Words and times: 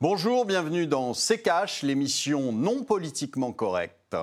Bonjour, 0.00 0.44
bienvenue 0.44 0.86
dans 0.86 1.12
C'est 1.12 1.42
Cash, 1.42 1.82
l'émission 1.82 2.52
non 2.52 2.84
politiquement 2.84 3.50
correcte. 3.50 4.14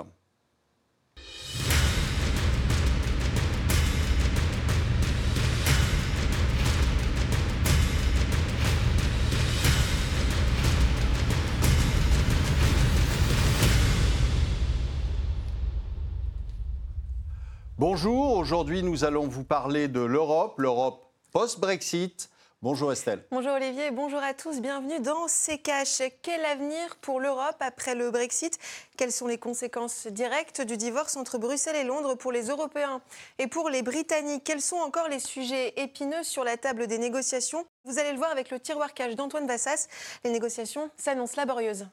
Bonjour, 17.78 18.38
aujourd'hui 18.38 18.82
nous 18.82 19.04
allons 19.04 19.28
vous 19.28 19.44
parler 19.44 19.90
de 19.90 20.00
l'Europe, 20.00 20.58
l'Europe 20.58 21.12
post-Brexit. 21.34 22.30
Bonjour 22.62 22.92
Estelle. 22.92 23.24
Bonjour 23.30 23.52
Olivier, 23.52 23.92
bonjour 23.92 24.24
à 24.24 24.34
tous, 24.34 24.60
bienvenue 24.60 25.00
dans 25.00 25.28
C'est 25.28 25.60
Cash. 25.60 26.02
Quel 26.24 26.44
avenir 26.46 26.96
pour 26.96 27.20
l'Europe 27.20 27.58
après 27.60 27.94
le 27.94 28.10
Brexit? 28.10 28.58
Quelles 28.98 29.12
sont 29.12 29.28
les 29.28 29.38
conséquences 29.38 30.08
directes 30.08 30.62
du 30.62 30.76
divorce 30.76 31.16
entre 31.16 31.38
Bruxelles 31.38 31.76
et 31.76 31.84
Londres 31.84 32.16
pour 32.16 32.32
les 32.32 32.48
Européens? 32.48 33.02
Et 33.38 33.48
pour 33.48 33.70
les 33.70 33.84
Britanniques 33.84 34.44
Quels 34.44 34.62
sont 34.62 34.78
encore 34.78 35.10
les 35.10 35.20
sujets 35.20 35.74
épineux 35.78 36.24
sur 36.24 36.44
la 36.44 36.58
table 36.58 36.88
des 36.88 36.98
négociations? 36.98 37.66
Vous 37.84 38.00
allez 38.00 38.14
le 38.14 38.18
voir 38.18 38.32
avec 38.32 38.50
le 38.50 38.60
tiroir 38.60 38.94
cash 38.96 39.16
d'Antoine 39.16 39.46
Vassas. 39.46 39.88
Les 40.24 40.32
négociations 40.32 40.90
s'annoncent 40.98 41.36
laborieuses. 41.38 41.86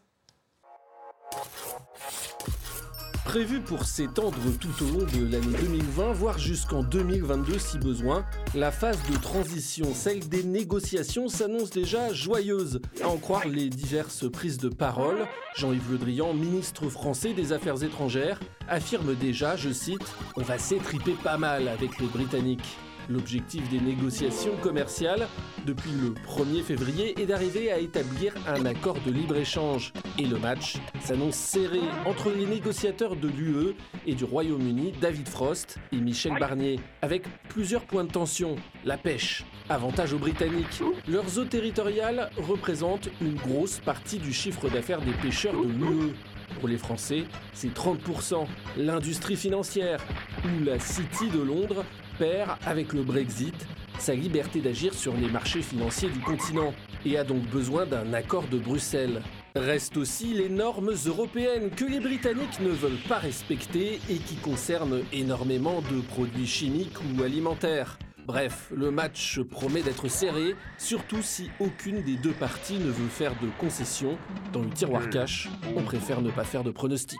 Prévu 3.24 3.60
pour 3.60 3.84
s'étendre 3.84 4.36
tout 4.60 4.84
au 4.84 4.98
long 4.98 5.06
de 5.06 5.30
l'année 5.30 5.56
2020, 5.60 6.12
voire 6.12 6.38
jusqu'en 6.38 6.82
2022 6.82 7.58
si 7.58 7.78
besoin, 7.78 8.26
la 8.54 8.72
phase 8.72 8.98
de 9.10 9.16
transition, 9.16 9.94
celle 9.94 10.28
des 10.28 10.42
négociations, 10.42 11.28
s'annonce 11.28 11.70
déjà 11.70 12.12
joyeuse. 12.12 12.80
À 13.02 13.08
en 13.08 13.16
croire 13.16 13.46
les 13.46 13.68
diverses 13.70 14.30
prises 14.30 14.58
de 14.58 14.68
parole, 14.68 15.26
Jean-Yves 15.56 15.92
Le 15.92 15.98
Drian, 15.98 16.34
ministre 16.34 16.88
français 16.88 17.32
des 17.32 17.52
Affaires 17.52 17.82
étrangères, 17.84 18.40
affirme 18.68 19.14
déjà, 19.14 19.56
je 19.56 19.70
cite, 19.70 20.14
On 20.36 20.42
va 20.42 20.58
s'étriper 20.58 21.12
pas 21.22 21.38
mal 21.38 21.68
avec 21.68 21.98
les 22.00 22.08
Britanniques. 22.08 22.76
L'objectif 23.08 23.68
des 23.68 23.80
négociations 23.80 24.56
commerciales 24.62 25.26
depuis 25.66 25.90
le 25.90 26.10
1er 26.10 26.62
février 26.62 27.20
est 27.20 27.26
d'arriver 27.26 27.72
à 27.72 27.78
établir 27.78 28.34
un 28.46 28.64
accord 28.64 28.98
de 29.04 29.10
libre-échange. 29.10 29.92
Et 30.18 30.26
le 30.26 30.38
match 30.38 30.76
s'annonce 31.00 31.34
serré 31.34 31.80
entre 32.06 32.30
les 32.30 32.46
négociateurs 32.46 33.16
de 33.16 33.28
l'UE 33.28 33.74
et 34.06 34.14
du 34.14 34.24
Royaume-Uni, 34.24 34.92
David 35.00 35.28
Frost 35.28 35.78
et 35.92 35.96
Michel 35.96 36.38
Barnier, 36.38 36.78
avec 37.02 37.24
plusieurs 37.48 37.84
points 37.84 38.04
de 38.04 38.12
tension. 38.12 38.56
La 38.84 38.96
pêche, 38.96 39.44
avantage 39.68 40.12
aux 40.12 40.18
Britanniques. 40.18 40.82
Leurs 41.08 41.38
eaux 41.38 41.44
territoriales 41.44 42.30
représentent 42.36 43.08
une 43.20 43.34
grosse 43.34 43.80
partie 43.80 44.18
du 44.18 44.32
chiffre 44.32 44.68
d'affaires 44.68 45.00
des 45.00 45.12
pêcheurs 45.12 45.54
de 45.54 45.68
l'UE. 45.68 46.14
Pour 46.60 46.68
les 46.68 46.78
Français, 46.78 47.24
c'est 47.52 47.74
30%. 47.74 48.46
L'industrie 48.76 49.36
financière, 49.36 50.00
ou 50.44 50.64
la 50.64 50.78
City 50.78 51.28
de 51.30 51.40
Londres, 51.40 51.84
perd 52.18 52.56
avec 52.64 52.92
le 52.92 53.02
Brexit 53.02 53.54
sa 54.02 54.14
liberté 54.14 54.60
d'agir 54.60 54.94
sur 54.94 55.14
les 55.14 55.28
marchés 55.28 55.62
financiers 55.62 56.08
du 56.08 56.18
continent 56.18 56.74
et 57.06 57.16
a 57.18 57.24
donc 57.24 57.42
besoin 57.50 57.86
d'un 57.86 58.12
accord 58.12 58.48
de 58.48 58.58
Bruxelles. 58.58 59.22
Restent 59.54 59.96
aussi 59.96 60.34
les 60.34 60.48
normes 60.48 60.92
européennes 61.06 61.70
que 61.70 61.84
les 61.84 62.00
Britanniques 62.00 62.58
ne 62.60 62.70
veulent 62.70 63.02
pas 63.08 63.18
respecter 63.18 64.00
et 64.10 64.16
qui 64.16 64.36
concernent 64.36 65.02
énormément 65.12 65.82
de 65.82 66.00
produits 66.00 66.46
chimiques 66.46 66.96
ou 67.14 67.22
alimentaires. 67.22 67.98
Bref, 68.26 68.72
le 68.74 68.90
match 68.90 69.40
promet 69.40 69.82
d'être 69.82 70.08
serré, 70.08 70.54
surtout 70.78 71.22
si 71.22 71.50
aucune 71.60 72.02
des 72.02 72.16
deux 72.16 72.32
parties 72.32 72.78
ne 72.78 72.90
veut 72.90 73.08
faire 73.08 73.34
de 73.40 73.48
concessions. 73.58 74.16
Dans 74.52 74.62
le 74.62 74.70
tiroir 74.70 75.10
cash, 75.10 75.48
on 75.76 75.82
préfère 75.82 76.22
ne 76.22 76.30
pas 76.30 76.44
faire 76.44 76.64
de 76.64 76.70
pronostics. 76.70 77.18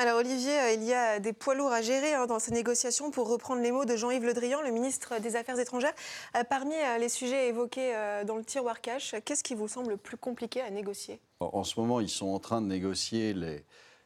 Alors 0.00 0.16
Olivier, 0.16 0.58
euh, 0.58 0.72
il 0.72 0.82
y 0.84 0.94
a 0.94 1.20
des 1.20 1.34
poids 1.34 1.54
lourds 1.54 1.72
à 1.72 1.82
gérer 1.82 2.14
hein, 2.14 2.26
dans 2.26 2.38
ces 2.38 2.52
négociations, 2.52 3.10
pour 3.10 3.28
reprendre 3.28 3.60
les 3.60 3.70
mots 3.70 3.84
de 3.84 3.96
Jean-Yves 3.96 4.24
Le 4.24 4.32
Drian, 4.32 4.62
le 4.62 4.70
ministre 4.70 5.20
des 5.20 5.36
Affaires 5.36 5.58
étrangères. 5.58 5.92
Euh, 6.38 6.42
parmi 6.42 6.72
euh, 6.72 6.96
les 6.96 7.10
sujets 7.10 7.48
évoqués 7.48 7.92
dans 8.26 8.36
le 8.36 8.42
tiroir 8.42 8.80
cash, 8.80 9.14
qu'est-ce 9.26 9.44
qui 9.44 9.54
vous 9.54 9.68
semble 9.68 9.90
le 9.90 9.96
plus 9.98 10.16
compliqué 10.16 10.62
à 10.62 10.70
négocier? 10.70 11.20
En 11.40 11.64
ce 11.64 11.78
moment, 11.78 12.00
ils 12.00 12.08
sont 12.08 12.28
en 12.28 12.38
train 12.38 12.62
de 12.62 12.66
négocier 12.66 13.34
les, 13.34 13.62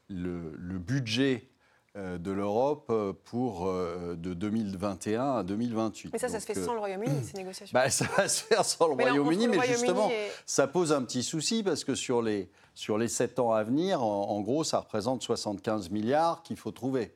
le, 0.09 0.53
le 0.57 0.79
budget 0.79 1.49
de 1.95 2.33
l'Europe 2.33 2.93
pour 3.27 3.73
de 3.73 4.35
2021 4.35 5.37
à 5.37 5.43
2028. 5.45 6.11
Mais 6.13 6.19
ça, 6.19 6.29
ça 6.29 6.41
se 6.41 6.47
fait 6.47 6.55
sans 6.55 6.73
le 6.73 6.81
Royaume-Uni, 6.81 7.23
ces 7.25 7.37
négociations 7.37 7.73
bah, 7.73 7.89
Ça 7.89 8.07
va 8.17 8.27
se 8.27 8.43
faire 8.43 8.65
sans 8.65 8.89
le 8.89 8.95
Royaume-Uni, 8.95 9.47
mais, 9.47 9.65
justement, 9.65 10.11
ça 10.45 10.67
pose 10.67 10.93
un 10.93 11.03
petit 11.05 11.23
souci 11.23 11.63
parce 11.63 11.85
que 11.85 11.95
sur 11.95 12.21
les, 12.21 12.51
sur 12.75 12.99
les 12.99 13.09
7 13.09 13.39
ans 13.39 13.53
à 13.53 13.63
venir, 13.63 14.03
en, 14.03 14.41
gros, 14.41 14.65
ça 14.65 14.81
représente 14.81 15.23
75 15.23 15.91
milliards 15.91 16.43
qu'il 16.43 16.57
faut 16.57 16.73
trouver, 16.73 17.15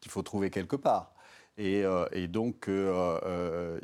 qu'il 0.00 0.10
faut 0.10 0.22
trouver 0.22 0.50
quelque 0.50 0.76
part. 0.76 1.14
Et, 1.58 1.84
donc, 2.28 2.70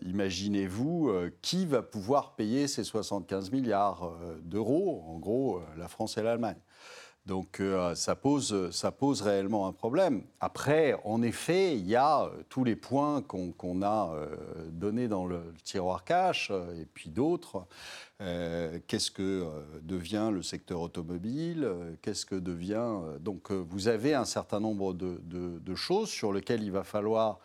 imaginez-vous 0.03 1.13
qui 1.43 1.67
va 1.67 1.83
pouvoir 1.83 2.35
payer 2.37 2.69
ces 2.69 2.85
75 2.85 3.51
milliards 3.51 4.13
d'euros, 4.43 5.05
en 5.09 5.19
gros, 5.19 5.61
la 5.77 5.89
France 5.89 6.17
et 6.17 6.23
l'Allemagne. 6.23 6.61
Donc 7.27 7.59
euh, 7.59 7.97
ça, 7.97 8.15
pose, 8.15 8.71
ça 8.71 8.93
pose 8.93 9.21
réellement 9.21 9.67
un 9.67 9.73
problème. 9.73 10.23
Après, 10.39 10.97
en 11.05 11.23
effet, 11.23 11.77
il 11.77 11.87
y 11.89 11.97
a 11.97 12.23
euh, 12.23 12.31
tous 12.49 12.63
les 12.63 12.77
points 12.77 13.21
qu'on 13.21 13.83
a 13.83 14.13
euh, 14.15 14.27
donnés 14.71 15.09
dans 15.09 15.27
le, 15.27 15.41
tiroir 15.65 16.05
cash 16.05 16.53
et 16.81 16.87
puis 16.87 17.11
d'autres. 17.11 17.67
Qu'est-ce 18.19 19.11
que 19.11 19.47
devient 19.83 20.31
le 20.33 20.43
secteur 20.43 20.81
automobile 20.81 21.71
Qu'est-ce 22.01 22.25
que 22.25 22.35
devient... 22.35 22.99
Donc 23.21 23.53
vous 23.53 23.89
avez 23.89 24.15
un 24.15 24.25
certain 24.25 24.59
nombre 24.59 24.95
de, 24.95 25.75
choses 25.75 26.09
sur 26.09 26.33
lesquelles 26.33 26.63
il 26.63 26.73
va 26.73 26.83
falloir 26.83 27.41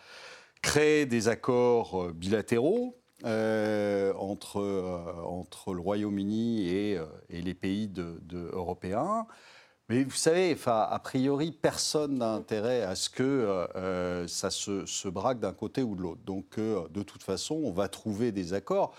créer 0.61 1.05
des 1.05 1.27
accords 1.27 2.13
bilatéraux 2.13 2.95
entre, 3.25 4.61
entre 5.25 5.73
le 5.73 5.81
Royaume-Uni 5.81 6.69
et, 6.69 6.97
les 7.29 7.53
pays 7.53 7.91
européens. 8.31 9.27
Mais 9.91 10.05
vous 10.05 10.11
savez, 10.11 10.55
a 10.67 10.99
priori, 10.99 11.51
personne 11.51 12.19
n'a 12.19 12.29
intérêt 12.29 12.81
à 12.81 12.95
ce 12.95 13.09
que 13.09 13.23
euh, 13.23 13.67
euh, 13.75 14.25
ça 14.25 14.49
se, 14.49 15.09
braque 15.09 15.41
d'un 15.41 15.51
côté 15.51 15.83
ou 15.83 15.97
de 15.97 16.01
l'autre. 16.01 16.21
Donc, 16.25 16.57
euh, 16.57 16.87
de 16.91 17.03
toute 17.03 17.23
façon, 17.23 17.55
on 17.55 17.73
va 17.73 17.89
trouver 17.89 18.31
des 18.31 18.53
accords. 18.53 18.93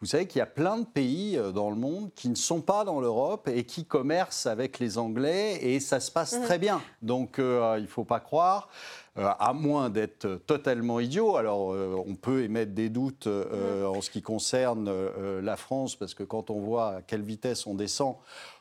Vous 0.00 0.06
savez 0.06 0.26
qu'il 0.26 0.38
y 0.38 0.42
a 0.42 0.46
plein 0.46 0.78
de 0.78 0.86
pays 0.86 1.38
dans 1.52 1.68
le 1.68 1.76
monde 1.76 2.14
qui 2.14 2.30
ne 2.30 2.34
sont 2.34 2.62
pas 2.62 2.84
dans 2.84 2.98
l'Europe 2.98 3.46
et 3.46 3.64
qui 3.64 3.84
commercent 3.84 4.46
avec 4.46 4.78
les 4.78 4.96
Anglais 4.96 5.58
et 5.60 5.80
ça 5.80 6.00
se 6.00 6.10
passe 6.10 6.40
très 6.44 6.58
bien. 6.58 6.80
Donc, 7.02 7.34
il 7.36 7.82
ne 7.82 7.86
faut 7.86 8.04
pas 8.04 8.20
croire. 8.20 8.70
à 9.16 9.52
moins 9.52 9.90
d'être 9.90 10.36
totalement 10.46 10.98
idiot. 10.98 11.36
Alors, 11.36 11.76
on 12.06 12.14
peut 12.14 12.44
émettre 12.44 12.72
des 12.72 12.88
doutes 12.88 13.26
en 13.26 14.00
ce 14.00 14.08
qui 14.08 14.22
concerne 14.22 14.88
la 15.40 15.56
France, 15.56 15.96
parce 15.96 16.14
que 16.14 16.22
quand 16.22 16.48
on 16.48 16.60
voit 16.60 16.88
à 16.94 17.02
quelle 17.02 17.22
vitesse 17.22 17.66
on 17.66 17.74
descend, 17.74 18.16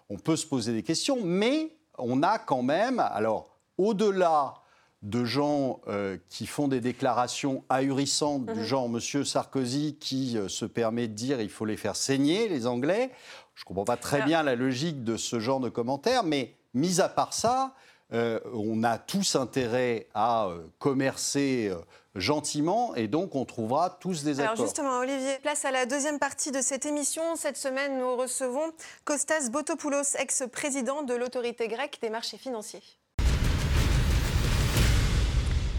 on 0.10 0.18
peut 0.18 0.36
se 0.36 0.48
poser 0.48 0.74
des 0.74 0.84
questions, 0.84 1.20
mais 1.24 1.77
on 1.98 2.24
a 2.24 2.40
quand 2.40 2.64
même, 2.64 3.00
alors 3.00 3.50
au-delà 3.78 4.56
de 5.04 5.24
gens 5.26 5.80
euh, 5.88 6.18
qui 6.30 6.48
font 6.48 6.68
des 6.68 6.82
déclarations 6.82 7.64
ahurissantes 7.70 8.46
du 8.46 8.60
mhm. 8.60 8.66
genre 8.66 8.90
Monsieur 8.90 9.24
Sarkozy 9.24 9.96
qui 10.00 10.38
euh, 10.38 10.48
se 10.48 10.66
permet 10.66 11.08
de 11.08 11.14
dire 11.14 11.40
il 11.40 11.50
faut 11.50 11.66
les 11.66 11.78
faire 11.78 11.96
saigner, 11.96 12.48
les 12.50 12.66
Anglais. 12.66 13.12
Je 13.54 13.64
ne 13.64 13.66
comprends 13.66 13.86
pas 13.86 13.98
très 13.98 14.24
bien 14.24 14.44
la 14.44 14.56
logique 14.56 15.04
de 15.04 15.18
ce 15.18 15.40
genre 15.40 15.60
de 15.60 15.70
commentaires, 15.70 16.24
mais 16.24 16.56
mis 16.74 17.00
à 17.00 17.10
part 17.10 17.34
ça, 17.34 17.74
euh, 18.14 18.40
on 18.54 18.84
a 18.84 18.98
tous 18.98 19.36
intérêt 19.36 20.08
à 20.14 20.50
commercer 20.80 21.72
gentiment 22.20 22.96
et 22.96 23.08
donc 23.08 23.36
on 23.36 23.46
trouvera 23.46 23.98
tous 24.00 24.24
des 24.24 24.40
accords. 24.40 24.54
Alors 24.54 24.66
justement, 24.66 25.00
Olivier, 25.00 25.38
place 25.42 25.66
à 25.66 25.72
la 25.72 25.86
deuxième 25.86 26.20
partie 26.20 26.52
de 26.52 26.62
cette 26.62 26.86
émission. 26.86 27.36
Cette 27.36 27.58
semaine, 27.58 27.98
nous 27.98 28.16
recevons 28.16 28.72
Kostas 29.06 29.50
Botopoulos, 29.50 30.16
ex-président 30.20 31.04
de 31.04 31.14
l'autorité 31.14 31.68
grecque 31.68 32.00
des 32.02 32.10
marchés 32.10 32.38
financiers. 32.38 32.84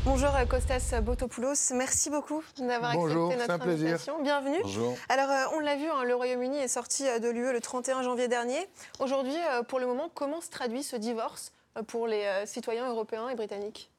Bonjour 0.05 0.31
Kostas 0.49 1.01
Botopoulos, 1.03 1.75
merci 1.75 2.09
beaucoup 2.09 2.43
d'avoir 2.57 2.93
accepté 2.93 3.37
notre 3.37 3.63
invitation. 3.63 4.23
Bienvenue. 4.23 4.61
Bonjour. 4.63 4.97
Alors 5.11 5.29
euh, 5.29 5.57
on 5.57 5.61
l'a 5.61 5.77
vu, 5.77 5.87
hein, 5.87 6.03
le 6.05 6.15
Royaume-Uni 6.15 6.57
est 6.57 6.69
sorti 6.69 7.07
euh, 7.07 7.19
de 7.19 7.29
l'UE 7.29 7.53
le 7.53 7.61
31 7.61 8.03
janvier 8.03 8.27
dernier. 8.27 8.59
Aujourd'hui, 9.01 9.37
euh, 9.51 9.63
pour 9.63 9.79
le 9.79 9.87
moment, 9.87 10.11
comment 10.15 10.41
se 10.41 10.49
traduit 10.49 10.83
ce 10.83 10.97
divorce 10.97 11.53
pour 11.89 12.07
les 12.07 12.25
citoyens 12.47 12.89
européens 12.89 13.29
et 13.29 13.35
britanniques? 13.35 13.91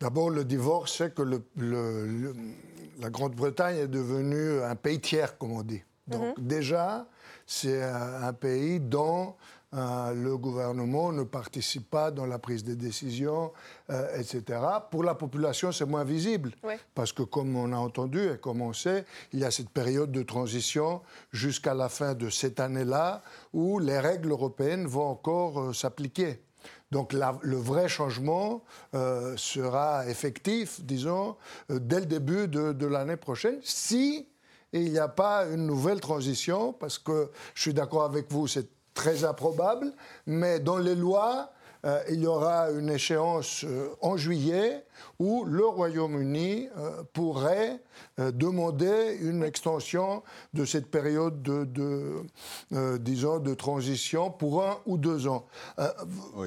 D'abord, 0.00 0.30
le 0.30 0.44
divorce, 0.44 0.96
c'est 0.98 1.14
que 1.14 1.22
la 1.22 3.10
Grande-Bretagne 3.10 3.76
est 3.78 3.88
devenue 3.88 4.62
un 4.62 4.76
pays 4.76 5.00
tiers, 5.00 5.38
comme 5.38 5.52
on 5.52 5.62
dit. 5.62 5.82
Donc 6.06 6.38
mhm. 6.38 6.46
déjà, 6.46 7.06
c'est 7.46 7.82
un 7.82 8.32
pays 8.32 8.80
dont 8.80 9.34
euh, 9.74 10.14
le 10.14 10.36
gouvernement 10.38 11.12
ne 11.12 11.24
participe 11.24 11.90
pas 11.90 12.10
dans 12.10 12.24
la 12.24 12.38
prise 12.38 12.62
des 12.62 12.76
décisions, 12.76 13.52
euh, 13.90 14.18
etc. 14.18 14.60
Pour 14.90 15.02
la 15.02 15.14
population, 15.14 15.72
c'est 15.72 15.84
moins 15.84 16.04
visible, 16.04 16.52
parce 16.94 17.12
que 17.12 17.22
comme 17.22 17.56
on 17.56 17.72
a 17.72 17.76
entendu 17.76 18.30
et 18.30 18.38
comme 18.38 18.62
on 18.62 18.72
sait, 18.72 19.04
il 19.32 19.40
y 19.40 19.44
a 19.44 19.50
cette 19.50 19.70
période 19.70 20.12
de 20.12 20.22
transition 20.22 21.02
jusqu'à 21.32 21.74
la 21.74 21.88
fin 21.88 22.14
de 22.14 22.30
cette 22.30 22.60
année-là, 22.60 23.22
où 23.52 23.78
les 23.78 23.98
règles 23.98 24.30
européennes 24.30 24.86
vont 24.86 25.08
encore 25.08 25.60
euh, 25.60 25.72
s'appliquer. 25.72 26.40
Donc 26.92 27.12
le 27.12 27.56
vrai 27.56 27.88
changement 27.88 28.62
sera 28.92 30.06
effectif, 30.06 30.80
disons, 30.82 31.36
dès 31.68 32.00
le 32.00 32.06
début 32.06 32.46
de, 32.48 32.72
de 32.72 32.86
l'année 32.86 33.16
prochaine, 33.16 33.58
si 33.62 34.28
il 34.72 34.92
n'y 34.92 34.98
a 34.98 35.08
pas 35.08 35.46
une 35.46 35.66
nouvelle 35.66 36.00
transition, 36.00 36.72
parce 36.72 36.98
que 36.98 37.30
je 37.54 37.62
suis 37.62 37.74
d'accord 37.74 38.04
avec 38.04 38.30
vous, 38.30 38.46
c'est 38.46 38.68
très 38.94 39.24
improbable, 39.24 39.92
mais 40.26 40.58
dans 40.60 40.78
les 40.78 40.94
lois, 40.94 41.52
euh, 41.86 42.02
il 42.10 42.20
y 42.20 42.26
aura 42.26 42.70
une 42.70 42.90
échéance 42.90 43.64
euh, 43.64 43.90
en 44.00 44.16
juillet 44.16 44.84
où 45.20 45.44
le 45.44 45.64
Royaume-Uni 45.64 46.68
euh, 46.76 47.02
pourrait 47.12 47.80
demander 48.18 49.18
une 49.20 49.42
extension 49.42 50.22
de 50.52 50.64
cette 50.64 50.90
période 50.90 51.42
de, 51.42 52.22
disons, 52.98 53.38
de 53.38 53.54
transition 53.54 54.30
pour 54.30 54.64
un 54.64 54.78
ou 54.86 54.96
deux 54.98 55.26
ans. 55.26 55.46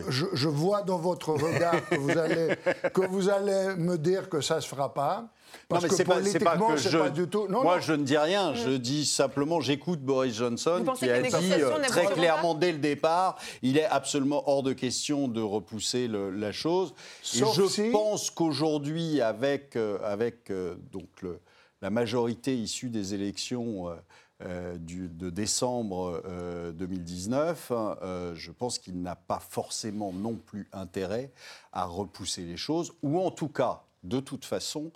Je, 0.10 0.26
je, 0.34 0.50
vois 0.50 0.82
dans 0.82 0.98
votre 0.98 1.32
regard 1.34 1.88
que 1.90 1.96
vous 1.96 2.18
allez, 2.18 2.56
que 2.94 3.06
vous 3.08 3.30
allez 3.30 3.76
me 3.78 3.98
dire 3.98 4.30
que 4.30 4.42
ça 4.42 4.58
ne 4.58 4.62
se 4.62 4.68
fera 4.68 4.94
pas 4.94 5.30
non, 5.72 5.80
mais 5.84 5.90
c'est 5.90 6.04
pas, 6.40 6.58
pas 6.58 6.74
que 6.74 6.78
je. 6.78 7.10
du 7.10 7.28
tout... 7.28 7.48
moi, 7.48 7.80
je 7.80 7.94
ne 7.94 8.04
dis 8.04 8.18
rien. 8.18 8.56
Je 8.56 8.72
dis 8.72 9.06
simplement, 9.06 9.62
j'écoute 9.62 10.02
Boris 10.02 10.36
Johnson 10.36 10.84
qui 10.98 11.10
a 11.10 11.22
dit 11.22 11.54
euh, 11.54 11.80
très 11.88 12.08
clairement 12.08 12.56
dès 12.56 12.72
le 12.72 12.80
départ, 12.80 13.38
il 13.62 13.78
est 13.78 13.86
absolument 13.86 14.50
hors 14.50 14.64
de 14.64 14.74
question 14.74 15.28
de 15.28 15.42
repousser 15.42 16.08
la 16.08 16.52
chose. 16.52 16.96
Et 17.36 17.40
je 17.40 17.92
pense 17.92 18.32
qu'aujourd'hui, 18.32 19.22
avec, 19.22 19.76
euh, 19.76 20.00
avec 20.04 20.50
euh, 20.50 20.76
donc 20.92 21.10
la 21.82 21.90
majorité 21.90 22.56
issue 22.56 22.90
des 22.90 23.14
élections. 23.14 23.90
Du, 24.80 25.10
de 25.10 25.30
décembre 25.30 26.24
2019, 26.74 27.74
je 28.36 28.52
pense 28.52 28.80
qu'il 28.80 29.02
n'a 29.02 29.18
pas 29.18 29.42
forcément 29.42 30.14
non 30.14 30.36
plus 30.36 30.70
intérêt 30.72 31.34
à 31.74 31.84
repousser 31.84 32.44
les 32.44 32.56
choses, 32.56 32.94
ou 33.04 33.20
en 33.20 33.32
tout 33.32 33.50
cas, 33.50 33.84
de 34.04 34.20
toute 34.20 34.46
façon, 34.46 34.92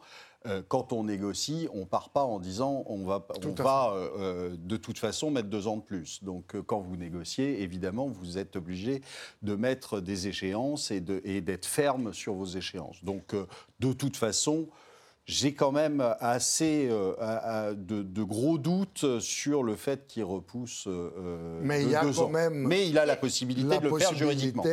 euh, 0.46 0.62
quand 0.68 0.92
on 0.92 1.06
négocie, 1.06 1.68
on 1.74 1.82
ne 1.82 1.86
part 1.86 2.10
pas 2.10 2.24
en 2.24 2.40
disant 2.40 2.84
on 2.88 3.06
va, 3.06 3.26
on 3.46 3.52
va 3.52 3.94
euh, 3.94 4.10
euh, 4.18 4.56
de 4.58 4.76
toute 4.76 5.00
façon 5.00 5.32
mettre 5.32 5.48
deux 5.48 5.68
ans 5.68 5.78
de 5.78 5.82
plus. 5.82 6.24
Donc 6.24 6.60
quand 6.66 6.82
vous 6.82 6.98
négociez, 6.98 7.62
évidemment, 7.62 8.08
vous 8.08 8.38
êtes 8.38 8.56
obligé 8.56 9.02
de 9.42 9.56
mettre 9.56 10.02
des 10.02 10.28
échéances 10.28 10.92
et 10.92 11.00
d'être 11.00 11.66
ferme 11.66 12.14
sur 12.14 12.34
vos 12.34 12.46
échéances. 12.46 13.04
Donc 13.04 13.36
de 13.80 13.94
toute 13.94 14.18
façon, 14.18 14.68
j'ai 15.26 15.54
quand 15.54 15.72
même 15.72 16.04
assez 16.20 16.90
euh, 16.92 17.74
de, 17.76 18.24
gros 18.24 18.58
doutes 18.58 19.20
sur 19.20 19.64
le 19.64 19.76
fait 19.76 20.06
qu'il 20.08 20.26
repousse. 20.26 20.86
Euh, 20.88 21.60
mais 21.62 21.84
il 21.84 21.92
y 21.92 21.96
a 21.96 22.02
quand 22.02 22.30
même. 22.30 22.68
Mais 22.68 22.88
il 22.90 22.98
a 22.98 23.06
la 23.06 23.16
possibilité 23.16 23.78
de 23.78 23.88
le 23.88 23.98
faire 23.98 24.14
juridiquement. 24.14 24.64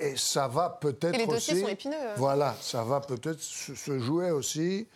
Et 0.00 0.16
ça 0.16 0.46
va 0.46 0.78
peut-être 0.80 1.14
aussi. 1.14 1.18
Les 1.18 1.26
dossiers 1.26 1.60
sont 1.60 1.68
épineux. 1.68 1.96
Hein. 1.96 2.14
Voilà, 2.16 2.54
ça 2.60 2.84
va 2.84 3.00
peut-être 3.00 3.40
se 3.40 3.98
jouer 3.98 4.30
aussi 4.30 4.86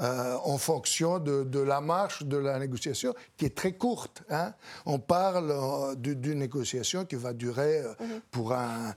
euh, 0.00 0.36
en 0.44 0.58
fonction 0.58 1.18
de, 1.18 1.60
la 1.60 1.80
marche 1.80 2.22
de 2.24 2.36
la 2.36 2.58
négociation, 2.58 3.14
qui 3.36 3.46
est 3.46 3.54
très 3.54 3.72
courte. 3.72 4.22
Hein. 4.30 4.52
On 4.86 4.98
parle 4.98 5.96
d'une 5.96 6.38
négociation 6.38 7.04
qui 7.04 7.16
va 7.16 7.32
durer 7.32 7.82
mhm. 8.00 8.20
pour, 8.30 8.52
un, 8.52 8.94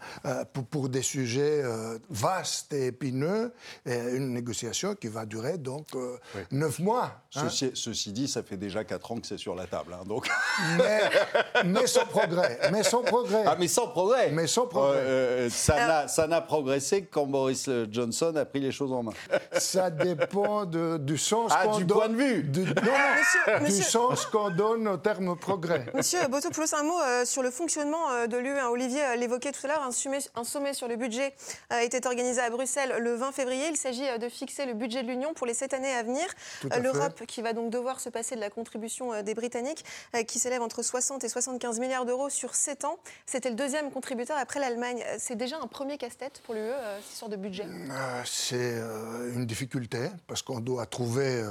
pour, 0.70 0.90
des 0.90 1.02
sujets 1.02 1.64
vastes 2.10 2.74
et 2.74 2.88
épineux, 2.88 3.54
et 3.86 3.96
une 4.16 4.34
négociation 4.34 4.96
qui 4.96 5.08
va 5.08 5.26
durer 5.26 5.58
donc 5.58 5.88
euh, 5.96 6.18
neuf 6.52 6.80
mois. 6.80 7.22
Hein. 7.36 7.50
Ceci, 7.50 8.12
dit, 8.12 8.28
ça 8.28 8.44
fait 8.44 8.58
déjà 8.58 8.84
quatre 8.84 9.12
ans 9.12 9.20
que 9.20 9.28
c'est 9.28 9.38
sur 9.38 9.56
la 9.56 9.66
table. 9.66 9.94
Hein, 9.94 10.04
donc. 10.06 10.30
Mais, 11.66 11.88
sans 11.88 12.06
progrès. 12.06 12.60
Mais 12.72 12.84
sans 12.84 13.02
progrès. 13.02 13.44
Ah, 13.46 13.56
mais 13.60 13.68
sans 13.68 13.88
progrès. 13.88 14.32
Mais 14.32 14.48
sans 14.48 14.68
progrès. 14.68 15.50
Euh, 15.70 16.08
ça 16.08 16.28
n'a 16.28 16.42
progressé 16.42 17.04
que 17.04 17.12
quand 17.12 17.26
Boris 17.26 17.70
Johnson 17.92 18.34
a 18.36 18.46
pris 18.46 18.60
les 18.60 18.72
choses 18.72 18.92
en 18.92 19.04
main. 19.04 19.14
Ça 19.58 19.90
dépend 19.90 20.66
du 20.66 21.18
sens 21.18 21.52
ah, 21.56 21.66
qu'on 21.66 21.78
du 21.78 21.86
point 21.86 22.10
de 22.10 22.16
vue. 22.16 22.44
Du, 22.44 22.66
du 23.66 23.72
sens 23.72 24.26
qu'on 24.26 24.50
donne 24.50 24.88
au 24.88 24.98
terme 24.98 25.38
progrès. 25.38 25.86
Monsieur 25.94 26.20
Botopoulos, 26.28 26.74
un 26.74 26.84
mot 26.84 27.00
euh, 27.00 27.26
sur 27.26 27.44
le 27.44 27.52
fonctionnement 27.52 28.28
de 28.28 28.38
l'UE. 28.38 28.60
Olivier 28.70 29.02
l'évoquait 29.18 29.52
tout 29.52 29.66
à 29.66 29.68
l'heure. 29.68 29.84
Un 29.84 29.92
sommet, 29.92 30.20
un 30.36 30.44
sommet 30.44 30.74
sur 30.74 30.88
le 30.88 30.96
budget 30.96 31.34
a 31.70 31.84
été 31.84 32.00
organisé 32.06 32.42
à 32.42 32.50
Bruxelles 32.50 32.96
le 33.00 33.16
20 33.16 33.32
février. 33.32 33.68
Il 33.70 33.78
s'agit 33.78 34.06
de 34.20 34.30
fixer 34.30 34.66
le 34.66 34.74
budget 34.74 35.04
de 35.04 35.08
l'Union 35.08 35.34
pour 35.34 35.48
les 35.48 35.54
sept 35.54 35.74
années 35.74 35.94
à 35.94 36.04
venir. 36.04 36.26
Euh, 36.66 36.80
L'Europe 36.80 37.26
qui 37.26 37.42
va 37.42 37.54
donc 37.54 37.70
devoir 37.70 38.00
se 38.00 38.10
passer 38.10 38.36
de 38.36 38.40
la 38.40 38.50
contribution 38.50 39.14
euh, 39.14 39.22
des 39.22 39.34
Britanniques, 39.34 39.84
euh, 40.16 40.24
qui 40.24 40.40
s'élève 40.40 40.62
entre 40.62 40.82
60 40.82 41.24
et 41.24 41.30
75 41.30 41.80
milliards 41.80 42.06
d'euros 42.06 42.30
sur 42.30 42.56
7 42.56 42.86
ans. 42.86 42.98
C'était 43.26 43.50
le 43.50 43.56
deuxième 43.56 43.92
contributeur 43.92 44.38
après 44.38 44.60
l'Allemagne. 44.60 45.04
C'est 45.18 45.36
déjà 45.42 45.58
un 45.62 45.68
premier 45.68 45.98
casse-tête 45.98 46.42
pour 46.46 46.54
l'UE, 46.54 46.72
cette 47.02 47.18
sorte 47.18 47.32
de 47.32 47.38
budget? 47.38 47.66
C'est 48.26 48.80
une 49.36 49.46
difficulté, 49.46 50.10
parce 50.28 50.42
qu'on 50.42 50.60
doit 50.60 50.86
trouver 50.86 51.44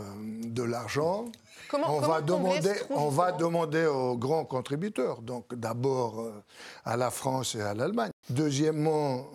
de 0.44 0.62
l'argent. 0.62 1.26
Comment, 1.68 1.96
on, 1.96 2.00
va 2.00 2.20
demander, 2.20 2.74
on 2.90 3.08
va 3.08 3.32
demander 3.32 3.86
aux 3.86 4.16
grands 4.16 4.44
contributeurs, 4.44 5.22
donc 5.22 5.54
d'abord 5.54 6.24
à 6.84 6.96
la 6.96 7.10
France 7.10 7.54
et 7.54 7.62
à 7.62 7.74
l'Allemagne, 7.74 8.10
deuxièmement 8.28 9.26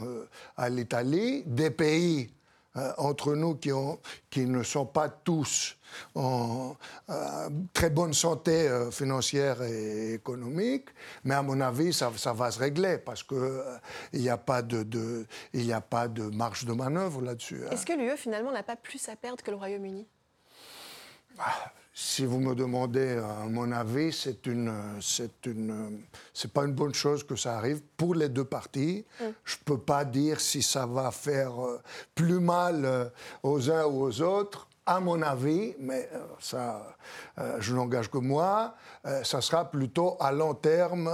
à 0.58 0.70
l'Italie, 0.70 1.44
des 1.46 1.70
pays 1.70 2.30
euh, 2.78 2.92
entre 2.98 3.36
nous 3.36 3.56
qui, 3.56 3.72
ont, 3.72 4.00
qui, 4.30 4.46
ne 4.46 4.64
sont 4.64 4.86
pas 4.86 5.10
tous 5.10 5.78
en 6.14 6.76
euh, 7.10 7.50
très 7.74 7.90
bonne 7.90 8.14
santé 8.14 8.68
euh, 8.68 8.92
financière 8.92 9.62
et 9.62 10.14
économique, 10.14 10.90
mais 11.24 11.36
à 11.36 11.42
mon 11.42 11.62
avis, 11.62 11.94
ça, 11.94 12.12
ça 12.18 12.34
va 12.34 12.52
se 12.52 12.60
régler 12.60 12.98
parce 12.98 13.24
qu'il 13.24 13.62
n'y 14.14 14.30
a, 14.30 14.38
pas 14.38 14.62
de, 14.62 14.84
de, 14.84 15.26
il 15.54 15.72
a 15.72 15.82
pas 15.82 16.08
de 16.08 16.24
marge 16.24 16.66
de 16.66 16.74
manœuvre 16.74 17.22
là-dessus. 17.22 17.62
Hein. 17.66 17.70
Est-ce 17.72 17.86
que 17.86 17.94
l'UE, 17.94 18.18
finalement, 18.18 18.52
n'a 18.52 18.64
pas 18.64 18.76
plus 18.76 19.08
à 19.10 19.16
perdre 19.16 19.44
que 19.44 19.52
le 19.52 19.58
Royaume-Uni? 19.58 20.08
Ah, 21.38 21.72
si 21.98 22.26
vous 22.26 22.42
me 22.42 22.54
demandez 22.56 23.22
mon 23.48 23.72
avis, 23.72 24.12
c'est 24.12 24.46
une, 24.48 24.70
c'est 25.00 25.46
une, 25.46 26.02
c'est 26.34 26.52
pas 26.52 26.66
une 26.66 26.74
bonne 26.74 26.94
chose 26.94 27.24
que 27.24 27.38
ça 27.38 27.56
arrive 27.58 27.82
pour 27.96 28.16
les 28.16 28.28
deux 28.28 28.44
parties. 28.44 29.06
Mm. 29.22 29.24
Je 29.46 29.56
peux 29.64 29.78
pas 29.78 30.04
dire 30.04 30.42
si 30.42 30.62
ça 30.62 30.86
va 30.86 31.10
faire 31.12 31.58
euh, 31.66 31.82
plus 32.14 32.42
mal 32.42 32.84
euh, 32.84 33.06
aux 33.44 33.72
uns 33.72 33.86
ou 33.86 34.04
aux 34.04 34.22
autres 34.22 34.68
à 34.86 35.00
mon 35.00 35.22
avis, 35.22 35.74
mais 35.80 36.08
euh, 36.14 36.20
ça, 36.40 36.96
euh, 37.40 37.58
je 37.60 37.74
n'engage 37.74 38.10
que 38.10 38.20
moi, 38.20 38.76
euh, 39.06 39.24
ça 39.24 39.42
sera 39.42 39.70
plutôt 39.70 40.16
à 40.20 40.32
long 40.32 40.54
terme 40.54 41.12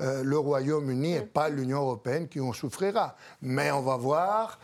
le 0.00 0.38
Royaume-Uni 0.38 1.14
et 1.14 1.20
pas 1.20 1.48
l'Union 1.48 1.80
européenne 1.80 2.28
qui 2.28 2.40
en 2.40 2.52
souffrira. 2.52 3.16
Mais 3.42 3.70
on 3.70 3.82
va 3.82 3.96
voir, 3.96 4.58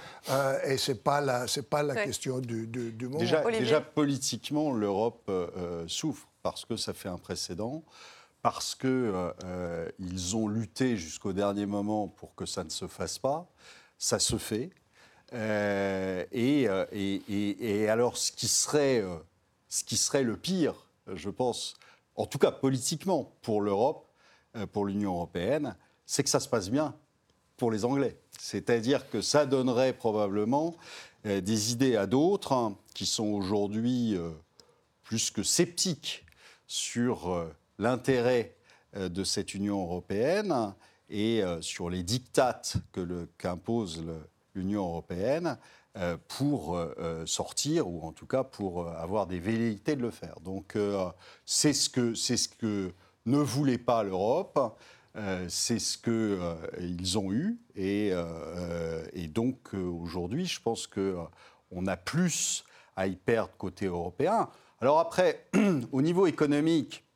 et 0.64 0.76
c'est 0.76 1.02
pas 1.02 1.20
la, 1.20 1.46
c'est 1.46 1.68
pas 1.68 1.82
la 1.82 1.94
question 2.04 2.38
du, 2.40 2.66
du, 2.66 3.06
moment. 3.06 3.18
Déjà, 3.18 3.42
déjà 3.50 3.80
politiquement, 3.80 4.73
l'Europe 4.73 5.30
souffre 5.87 6.26
parce 6.42 6.64
que 6.64 6.76
ça 6.76 6.92
fait 6.94 7.08
un 7.08 7.18
précédent 7.18 7.82
parce 8.42 8.75
qu'ils 8.75 10.37
ont 10.37 10.49
lutté 10.49 10.96
jusqu'au 10.96 11.32
dernier 11.32 11.66
moment 11.66 12.08
pour 12.08 12.35
que 12.35 12.46
ça 12.46 12.64
ne 12.64 12.70
se 12.70 12.87
fasse 12.87 13.18
pas. 13.18 13.49
Ça 13.99 14.18
se 14.18 14.37
fait. 14.37 14.70
Euh, 15.33 16.25
euh, 16.35 16.87
et, 16.92 17.88
alors, 17.88 18.16
ce 18.16 18.33
qui, 18.33 18.49
serait, 18.49 19.00
euh, 19.00 20.23
le 20.23 20.37
pire, 20.37 20.75
je 21.14 21.30
pense, 21.30 21.75
en 22.14 22.26
tout 22.26 22.38
cas 22.38 22.52
politiquement 22.52 23.33
pour 23.42 23.61
l'Europe, 23.61 24.06
pour 24.73 24.87
l'Union 24.87 25.14
européenne, 25.14 25.76
c'est 26.06 26.23
que 26.23 26.30
ça 26.30 26.40
se 26.40 26.49
passe 26.49 26.71
bien 26.71 26.95
pour 27.56 27.71
les 27.71 27.85
Anglais. 27.85 28.16
C'est-à-dire 28.38 29.09
que 29.11 29.21
ça 29.21 29.45
donnerait 29.45 29.92
probablement 29.92 30.75
des 31.25 31.73
idées 31.73 31.97
à 31.97 32.06
d'autres 32.06 32.52
hein, 32.52 32.76
qui 32.95 33.04
sont 33.04 33.26
aujourd'hui 33.26 34.16
plus 35.02 35.30
que 35.30 35.42
sceptiques 35.42 36.25
sur 36.66 37.47
l'intérêt 37.78 38.56
de 38.95 39.25
cette 39.25 39.52
Union 39.52 39.83
européenne 39.83 40.75
et 41.11 41.42
sur 41.61 41.90
les 41.90 42.02
dictates 42.02 42.78
qu'impose 43.37 44.02
le, 44.06 44.16
l'Union 44.56 44.84
européenne 44.86 45.58
euh, 45.96 46.16
pour 46.28 46.76
euh, 46.76 46.94
euh, 46.98 47.26
sortir, 47.26 47.88
ou 47.88 48.02
en 48.02 48.12
tout 48.12 48.26
cas 48.26 48.44
pour 48.44 48.88
avoir 48.88 49.26
des 49.26 49.38
velléités 49.38 49.96
de 49.96 50.02
le 50.02 50.10
faire. 50.10 50.40
Donc 50.40 50.76
c'est 51.44 51.72
ce, 51.72 51.88
que, 51.88 52.14
ce 52.14 52.48
que 52.48 52.92
ne 53.25 53.38
voulait 53.38 53.78
pas 53.78 54.02
l'Europe. 54.02 54.78
c'est 55.48 55.78
ce 55.78 55.96
qu'ils 55.96 57.18
ont 57.18 57.32
eu. 57.32 57.58
Et, 57.76 58.12
et 59.12 59.28
donc 59.28 59.72
aujourd'hui, 59.75 60.44
je 60.44 60.60
pense 60.60 60.86
qu'on 60.86 61.86
a 61.86 61.96
plus 61.96 62.64
à 62.94 63.06
y 63.06 63.16
perdre 63.16 63.52
côté 63.56 63.86
européen. 63.86 64.48
Alors 64.80 64.98
après, 64.98 65.46
au 65.92 66.02
niveau 66.02 66.26
économique, 66.26 67.06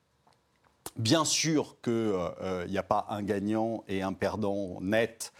Bien 0.97 1.25
sûr 1.25 1.77
qu'il 1.83 2.15
n'y 2.69 2.79
a 2.79 2.83
pas 2.83 3.07
un 3.11 3.23
gagnant 3.23 3.85
et 3.89 4.03
un 4.03 4.13
perdant 4.13 4.81
net, 4.81 5.33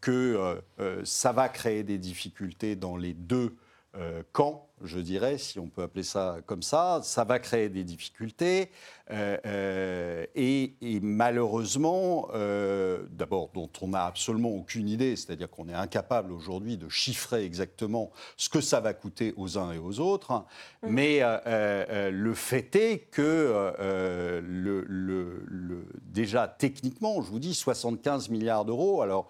que 0.00 0.62
ça 1.04 1.32
va 1.32 1.48
créer 1.48 1.82
des 1.82 1.98
difficultés 1.98 2.76
dans 2.76 2.96
les 2.96 3.14
deux 3.14 3.56
camps 4.32 4.68
je 4.84 4.98
dirais, 4.98 5.38
si 5.38 5.58
on 5.58 5.68
peut 5.68 5.82
appeler 5.82 6.02
ça 6.02 6.38
comme 6.46 6.62
ça. 6.62 7.00
Ça 7.02 7.24
va 7.24 7.38
créer 7.38 7.68
des 7.68 7.84
difficultés. 7.84 8.70
Euh, 9.10 9.36
euh, 9.46 10.26
et, 10.34 10.74
malheureusement, 11.02 12.28
euh, 12.34 13.04
d'abord, 13.10 13.50
dont 13.52 13.70
on 13.80 13.88
n'a 13.88 14.06
absolument 14.06 14.50
aucune 14.50 14.88
idée, 14.88 15.16
c'est-à-dire 15.16 15.50
qu'on 15.50 15.68
est 15.68 15.74
incapable 15.74 16.32
aujourd'hui 16.32 16.76
de 16.76 16.88
chiffrer 16.88 17.44
exactement 17.44 18.10
ce 18.36 18.48
que 18.48 18.60
ça 18.60 18.80
va 18.80 18.94
coûter 18.94 19.34
aux 19.36 19.58
uns 19.58 19.72
et 19.72 19.78
aux 19.78 20.00
autres. 20.00 20.32
Mmh. 20.32 20.88
Mais 20.88 21.20
le 21.44 22.34
fait 22.34 22.74
est 22.76 22.98
que 23.10 23.72
le, 23.78 24.84
le, 24.88 25.86
déjà 26.02 26.48
techniquement, 26.48 27.22
je 27.22 27.30
vous 27.30 27.38
dis 27.38 27.54
75 27.54 28.28
milliards 28.30 28.64
d'euros. 28.64 29.02
Alors, 29.02 29.28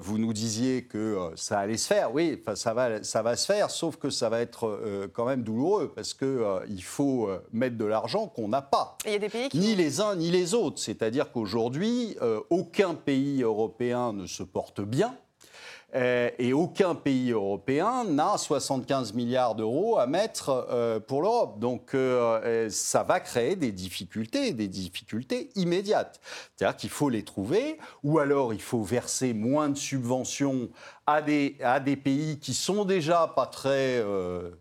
vous 0.00 0.18
nous 0.18 0.32
disiez 0.32 0.84
que 0.84 1.30
ça 1.36 1.58
allait 1.60 1.76
se 1.76 1.86
faire. 1.86 2.14
Oui, 2.14 2.42
ça 2.54 2.74
va, 2.74 3.02
ça 3.02 3.22
va 3.22 3.36
se 3.36 3.46
faire, 3.46 3.70
sauf 3.70 3.96
que 3.96 4.10
ça 4.10 4.28
va 4.28 4.40
être 4.40 4.66
euh, 4.66 5.08
quand 5.12 5.24
même 5.24 5.42
douloureux 5.42 5.92
parce 5.94 6.14
qu'il 6.14 6.28
euh, 6.28 6.60
il 6.68 6.82
faut 6.82 7.28
euh, 7.28 7.42
mettre 7.52 7.76
de 7.76 7.84
l'argent 7.84 8.26
qu'on 8.26 8.48
n'a 8.48 8.62
pas. 8.62 8.96
il 9.04 9.12
y 9.12 9.14
a 9.14 9.18
des 9.18 9.28
pays 9.28 9.48
Ni 9.54 9.74
les 9.74 10.00
uns 10.00 10.16
ni 10.16 10.30
les 10.30 10.54
autres. 10.54 10.78
C'est-à-dire 10.78 11.32
qu'aujourd'hui, 11.32 12.16
aucun 12.50 12.94
pays 12.94 13.42
européen 13.42 14.12
ne 14.12 14.26
se 14.26 14.42
porte 14.42 14.80
bien. 14.80 15.14
Euh, 15.94 16.30
et 16.38 16.52
aucun 16.52 16.94
pays 16.94 17.30
européen 17.30 18.04
n'a 18.04 18.36
75 18.36 19.14
milliards 19.14 19.54
d'euros 19.54 19.96
à 19.98 20.06
mettre 20.06 20.66
euh, 20.70 21.00
pour 21.00 21.22
l'Europe. 21.22 21.58
Donc 21.58 21.94
euh, 21.94 22.68
ça 22.68 23.02
va 23.04 23.20
créer 23.20 23.56
des 23.56 23.72
difficultés, 23.72 24.52
des 24.52 24.68
difficultés 24.68 25.48
immédiates. 25.54 26.20
C'est-à-dire 26.56 26.76
qu'il 26.76 26.90
faut 26.90 27.08
les 27.08 27.24
trouver, 27.24 27.78
ou 28.02 28.18
alors 28.18 28.52
il 28.52 28.60
faut 28.60 28.82
verser 28.82 29.32
moins 29.32 29.70
de 29.70 29.78
subventions 29.78 30.68
à 31.06 31.22
des, 31.22 31.56
à 31.62 31.80
des 31.80 31.96
pays 31.96 32.38
qui 32.38 32.52
sont 32.52 32.84
déjà 32.84 33.32
pas 33.34 33.46
très 33.46 34.04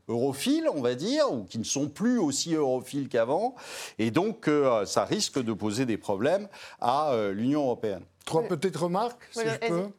europhiles, 0.08 0.70
on 0.74 0.82
va 0.82 0.96
dire, 0.96 1.30
ou 1.30 1.44
qui 1.44 1.60
ne 1.60 1.66
sont 1.66 1.90
plus 1.90 2.20
aussi 2.20 2.56
europhiles 2.56 3.10
qu'avant. 3.10 3.56
Et 4.00 4.12
donc 4.12 4.50
ça 4.86 5.04
risque 5.04 5.44
de 5.44 5.52
poser 5.52 5.86
des 5.86 5.98
problèmes 5.98 6.48
à 6.80 7.14
l'Union 7.34 7.64
européenne. 7.64 8.04
Trois 8.24 8.44
petites 8.44 8.78
remarques, 8.78 9.28
si 9.32 9.42
je 9.42 9.68
peux. 9.68 9.90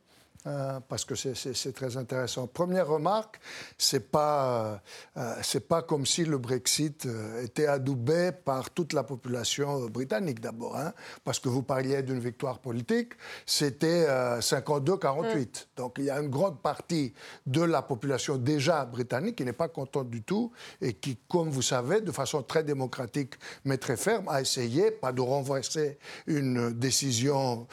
Euh, 0.48 0.80
parce 0.88 1.04
que 1.04 1.14
c'est 1.14 1.72
très 1.74 1.96
intéressant. 1.96 2.46
Première 2.46 2.88
remarque, 2.88 3.38
c'est 3.76 4.10
pas 4.10 4.80
euh, 5.16 5.34
c'est 5.42 5.68
pas 5.68 5.82
comme 5.82 6.06
si 6.06 6.24
le 6.24 6.38
Brexit 6.38 7.04
euh, 7.04 7.44
était 7.44 7.66
adoubé 7.66 8.30
par 8.32 8.70
toute 8.70 8.94
la 8.94 9.02
population 9.02 9.86
britannique 9.88 10.40
d'abord, 10.40 10.76
hein, 10.76 10.92
parce 11.24 11.38
que 11.38 11.50
vous 11.50 11.62
parliez 11.62 12.02
d'une 12.02 12.20
victoire 12.20 12.60
politique, 12.60 13.12
c'était 13.44 14.06
52-48. 14.40 15.36
Mm. 15.36 15.46
Donc 15.76 15.96
il 15.98 16.04
y 16.04 16.10
a 16.10 16.18
une 16.18 16.30
grande 16.30 16.62
partie 16.62 17.12
de 17.46 17.62
la 17.62 17.82
population 17.82 18.36
déjà 18.38 18.86
britannique 18.86 19.36
qui 19.36 19.44
n'est 19.44 19.52
pas 19.52 19.68
contente 19.68 20.08
du 20.08 20.22
tout 20.22 20.50
et 20.80 20.94
qui, 20.94 21.18
comme 21.28 21.50
vous 21.50 21.62
savez, 21.62 22.00
de 22.00 22.12
façon 22.12 22.42
très 22.42 22.62
démocratique 22.64 23.34
mais 23.64 23.76
très 23.76 23.96
ferme, 23.96 24.28
a 24.28 24.40
essayé 24.40 24.92
pas 24.92 25.12
de 25.12 25.20
renverser 25.20 25.98
une 26.26 26.70
décision 26.72 27.66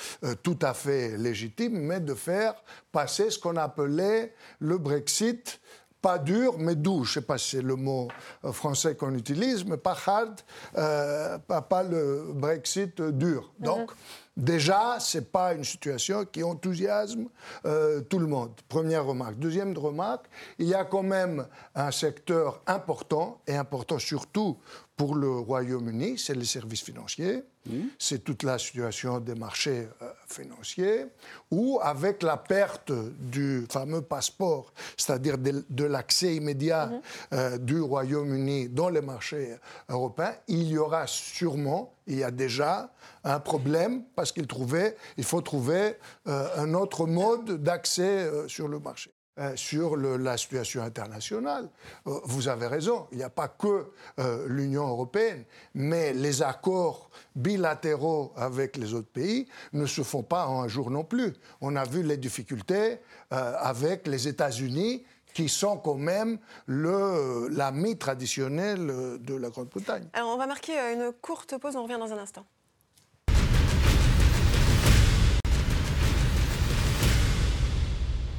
tout 0.44 0.60
à 0.62 0.74
fait 0.74 1.18
légitime, 1.18 1.80
mais 1.80 2.00
de 2.00 2.14
faire 2.14 2.56
passer 2.92 3.30
ce 3.30 3.40
qu'on 3.40 3.56
appelait 3.58 4.34
le 4.60 4.78
Brexit 4.78 5.60
pas 6.06 6.20
dur, 6.20 6.60
mais 6.60 6.76
doux. 6.76 7.04
Je 7.04 7.10
ne 7.10 7.14
sais 7.16 7.26
pas 7.26 7.40
si 7.40 7.56
c'est 7.56 7.64
le 7.64 7.76
mot 7.76 8.10
euh, 8.44 8.52
français 8.52 8.96
qu'on 8.96 9.16
utilise, 9.16 9.66
mais 9.66 9.78
pas 9.78 9.98
hard, 10.06 10.40
euh, 10.78 11.40
pas, 11.40 11.82
le 11.82 12.32
Brexit 12.32 13.02
dur. 13.02 13.52
Mhm. 13.58 13.66
Donc, 13.66 13.92
déjà, 14.36 15.00
ce 15.00 15.18
n'est 15.18 15.26
pas 15.26 15.54
une 15.54 15.64
situation 15.64 16.26
qui 16.26 16.44
enthousiasme 16.44 17.28
euh, 17.66 18.02
tout 18.02 18.20
le 18.20 18.28
monde. 18.28 18.52
Première 18.68 19.06
remarque. 19.06 19.38
Deuxième 19.38 19.78
remarque, 19.78 20.26
il 20.60 20.68
y 20.68 20.74
a 20.74 20.86
quand 20.86 21.04
même 21.04 21.48
un 21.74 21.92
secteur 21.92 22.62
important, 22.68 23.42
et 23.48 23.56
important 23.56 24.00
surtout 24.00 24.58
pour 24.98 25.16
le 25.16 25.30
Royaume-Uni, 25.30 26.18
c'est 26.18 26.36
les 26.36 26.46
services 26.46 26.84
financiers, 26.84 27.44
mmh. 27.66 27.72
c'est 28.00 28.24
toute 28.24 28.44
la 28.44 28.58
situation 28.58 29.20
des 29.20 29.36
marchés 29.36 29.90
euh, 30.02 30.12
financiers, 30.28 31.06
où 31.52 31.80
avec 31.82 32.24
la 32.24 32.38
perte 32.38 32.94
du 33.20 33.66
fameux 33.70 34.02
passeport, 34.02 34.72
c'est-à-dire 34.96 35.38
de, 35.38 35.84
l'accès 35.84 36.36
immédiat 36.36 36.88
mmh. 36.88 37.02
euh, 37.34 37.58
du 37.58 37.82
Royaume-Uni 37.82 38.70
dans 38.70 38.90
les 38.90 39.02
marchés 39.02 39.56
européens, 39.90 40.36
il 40.48 40.68
y 40.68 40.78
aura 40.78 41.08
sûrement, 41.08 41.95
il 42.08 42.18
y 42.18 42.24
a 42.24 42.32
déjà 42.32 42.94
un 43.24 43.40
problème 43.40 44.04
parce 44.16 44.32
qu'il 44.32 44.48
faut 45.24 45.42
trouver 45.42 45.98
euh, 46.28 46.48
un 46.58 46.74
autre 46.74 47.06
mode 47.06 47.64
d'accès 47.64 48.30
sur 48.48 48.68
le 48.68 48.80
marché. 48.80 49.16
Euh, 49.38 49.54
sur 49.58 49.98
la 49.98 50.38
situation 50.38 50.82
internationale. 50.82 51.68
Euh, 52.08 52.22
vous 52.24 52.48
avez 52.48 52.68
raison, 52.68 53.06
il 53.12 53.18
n'y 53.18 53.24
a 53.24 53.30
pas 53.30 53.50
que 53.50 53.92
euh, 54.18 54.46
l'Union 54.48 54.88
européenne, 54.88 55.44
mais 55.74 56.14
les 56.14 56.42
accords 56.42 57.10
bilatéraux 57.36 58.32
avec 58.38 58.78
les 58.78 58.94
autres 58.94 59.10
pays 59.10 59.46
ne 59.74 59.88
se 59.88 60.04
font 60.04 60.24
pas 60.24 60.48
en 60.48 60.62
un 60.62 60.70
jour 60.70 60.90
non 60.90 61.04
plus. 61.04 61.34
On 61.60 61.76
a 61.76 61.84
vu 61.84 62.02
les 62.02 62.16
difficultés 62.16 63.00
avec 63.30 64.08
les 64.08 64.30
États-Unis 64.30 65.04
qui 65.36 65.50
sont 65.50 65.78
quand 65.78 65.96
même 65.96 66.40
l'ami 66.68 67.98
traditionnel 67.98 68.88
de 69.20 69.36
la 69.36 69.50
Grande-Bretagne. 69.50 70.08
Alors 70.14 70.34
on 70.34 70.38
va 70.38 70.48
marquer 70.48 70.74
une 70.94 71.12
courte 71.12 71.58
pause, 71.60 71.76
on 71.76 71.84
revient 71.84 72.00
dans 72.00 72.14
un 72.14 72.18
instant. 72.18 72.48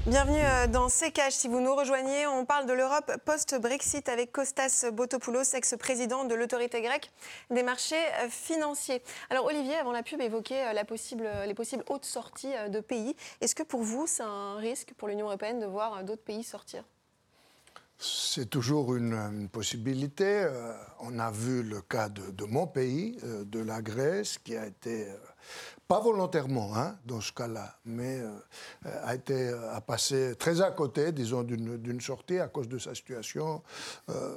Bienvenue 0.07 0.39
euh, 0.41 0.69
dans 0.69 0.87
CKH. 0.87 1.33
Si 1.33 1.49
vous 1.49 1.59
nous 1.59 1.75
rejoignez, 1.75 2.29
on 2.29 2.45
parle 2.45 2.67
de 2.67 2.73
l'Europe 2.73 3.11
post-Brexit 3.25 4.09
avec 4.09 4.31
Kostas 4.31 4.87
Botopoulos, 4.93 5.43
ex-président 5.53 6.25
de 6.25 6.37
l'autorité 6.37 6.81
grecque 6.81 7.11
des 7.51 7.65
marchés 7.65 7.97
euh, 8.23 8.29
financiers. 8.29 9.03
Alors 9.31 9.47
Olivier, 9.47 9.75
avant 9.75 9.91
la 9.91 10.05
pub, 10.05 10.21
évoquait 10.21 10.65
euh, 10.65 10.85
possible, 10.85 11.29
les 11.45 11.55
possibles 11.55 11.83
hautes 11.89 12.05
sorties 12.05 12.53
de 12.69 12.79
pays. 12.79 13.17
Est-ce 13.41 13.57
que 13.57 13.65
pour 13.65 13.83
vous, 13.83 14.07
c'est 14.07 14.23
un 14.23 14.55
risque 14.59 14.95
pour 14.97 15.09
l'Union 15.09 15.27
européenne 15.27 15.59
de 15.59 15.67
voir 15.67 16.05
d'autres 16.05 16.23
pays 16.23 16.45
sortir? 16.45 16.85
C'est 17.99 18.49
toujours 18.49 18.95
une, 18.95 19.49
possibilité. 19.49 20.47
on 21.01 21.19
a 21.19 21.33
vu 21.33 21.65
le 21.65 21.81
cas 21.81 22.11
de 22.11 22.45
mon 22.45 22.69
pays, 22.69 23.19
de 23.23 23.59
la 23.59 23.81
Grèce, 23.81 24.39
qui 24.39 24.55
a 24.55 24.67
été 24.67 25.09
pas 25.89 26.01
volontairement 26.01 26.75
hein, 26.77 26.97
dans 27.05 27.21
ce 27.21 27.33
cas-là, 27.33 27.77
mais 27.85 28.19
euh, 28.21 28.31
a 29.05 29.15
été 29.15 29.51
à 29.73 29.81
passer 29.81 30.35
très 30.37 30.61
à 30.61 30.73
côté, 30.73 31.13
disons, 31.13 31.43
d'une 31.45 32.01
sortie 32.01 32.39
à 32.39 32.49
cause 32.49 32.69
de 32.69 32.79
sa 32.79 32.95
situation 32.95 33.63
euh, 34.11 34.35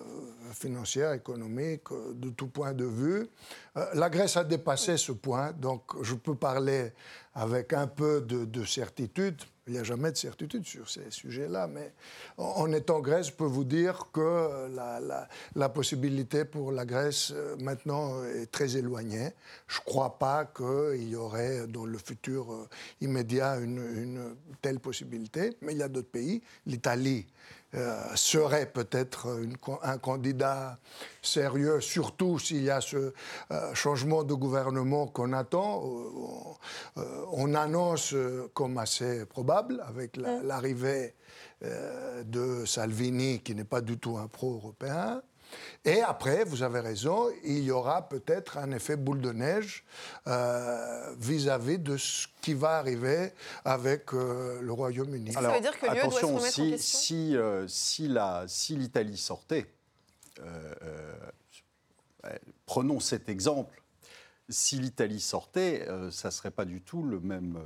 financière, 0.52 1.14
économique, 1.14 1.86
de 2.14 2.30
tout 2.30 2.48
point 2.48 2.74
de 2.74 2.86
vue. 2.86 3.28
Euh, 3.78 3.86
la 3.96 4.10
Grèce 4.10 4.38
a 4.38 4.44
dépassé 4.44 4.98
ce 4.98 5.12
point, 5.12 5.52
donc 5.54 5.82
je 6.04 6.14
peux 6.14 6.36
parler 6.36 6.94
avec 7.34 7.74
un 7.74 7.88
peu 7.88 8.22
de 8.22 8.66
certitude, 8.66 9.42
il 9.70 9.74
n'y 9.74 9.80
a 9.80 9.84
jamais 9.84 10.12
de 10.12 10.18
certitude 10.18 10.66
sur 10.66 10.90
ces 10.90 11.12
sujets-là, 11.12 11.68
mais 11.68 11.94
en 12.38 12.72
étant 12.74 13.02
Grèce, 13.02 13.28
je 13.28 13.34
peux 13.34 13.46
vous 13.46 13.64
dire 13.64 14.08
que 14.12 14.68
la, 15.56 15.70
possibilité 15.70 16.44
pour 16.44 16.72
la 16.72 16.86
Grèce 16.86 17.32
maintenant 17.60 18.24
est 18.26 18.48
très 18.52 18.78
éloignée. 18.78 19.30
Je 19.68 19.80
ne 19.80 19.86
crois 19.86 20.18
pas 20.18 20.46
qu'il 20.46 21.08
y 21.08 21.16
aurait 21.16 21.39
dans 21.68 21.86
le 21.86 21.98
futur 21.98 22.52
euh, 22.52 22.68
immédiat 23.02 23.58
une 23.58 24.36
telle 24.62 24.80
possibilité, 24.80 25.58
mais 25.62 25.74
il 25.74 25.80
y 25.80 25.84
a 25.84 25.88
d'autres 25.88 26.12
pays. 26.12 26.42
L'Italie 26.66 27.26
euh, 27.76 28.04
serait 28.16 28.66
peut-être 28.66 29.42
un 29.84 29.98
candidat 29.98 30.80
sérieux, 31.22 31.82
surtout 31.82 32.40
s'il 32.40 32.64
y 32.64 32.70
a 32.70 32.82
ce 32.82 33.14
euh, 33.52 33.74
changement 33.74 34.24
de 34.24 34.34
gouvernement 34.34 35.08
qu'on 35.08 35.34
attend. 35.34 35.84
On 37.32 37.54
annonce 37.54 38.16
comme 38.54 38.78
assez 38.78 39.26
probable 39.26 39.84
avec 39.88 40.18
mm. 40.18 40.42
l'arrivée 40.44 41.14
de 41.62 42.64
Salvini, 42.66 43.42
qui 43.42 43.54
n'est 43.54 43.66
pas 43.66 43.82
du 43.82 43.98
tout 43.98 44.18
un 44.18 44.28
pro-européen. 44.28 45.22
Et 45.86 46.02
après, 46.02 46.44
vous 46.44 46.64
avez 46.64 46.80
raison, 46.80 47.30
il 47.44 47.64
y 47.64 47.72
aura 47.72 48.10
peut-être 48.10 48.58
un 48.58 48.72
effet 48.72 48.96
boule 48.96 49.22
de 49.22 49.32
neige 49.32 49.84
euh, 50.28 51.14
vis-à-vis 51.18 51.80
de 51.80 51.98
ce 51.98 52.28
qui 52.42 52.54
va 52.54 52.78
arriver 52.78 53.32
avec 53.64 54.14
euh, 54.14 54.60
le 54.62 54.72
Royaume-Uni. 54.74 55.34
Ça 55.34 55.42
veut 55.52 55.62
dire 55.62 55.80
que 55.80 55.86
attention, 55.86 56.38
doit 56.38 56.50
se 56.50 56.78
si, 56.78 56.80
si, 56.80 57.38
euh, 57.38 57.68
si 58.48 58.76
l'Italie 58.76 59.18
sortait, 59.18 59.68
prenons 62.66 63.00
cet 63.00 63.30
exemple, 63.30 63.82
si 64.50 64.78
l'Italie 64.78 65.20
sortait, 65.20 65.86
ça 66.12 66.30
ne 66.30 66.32
serait 66.32 66.52
pas 66.52 66.66
du 66.66 66.82
tout 66.82 67.04
le 67.04 67.20
même, 67.20 67.60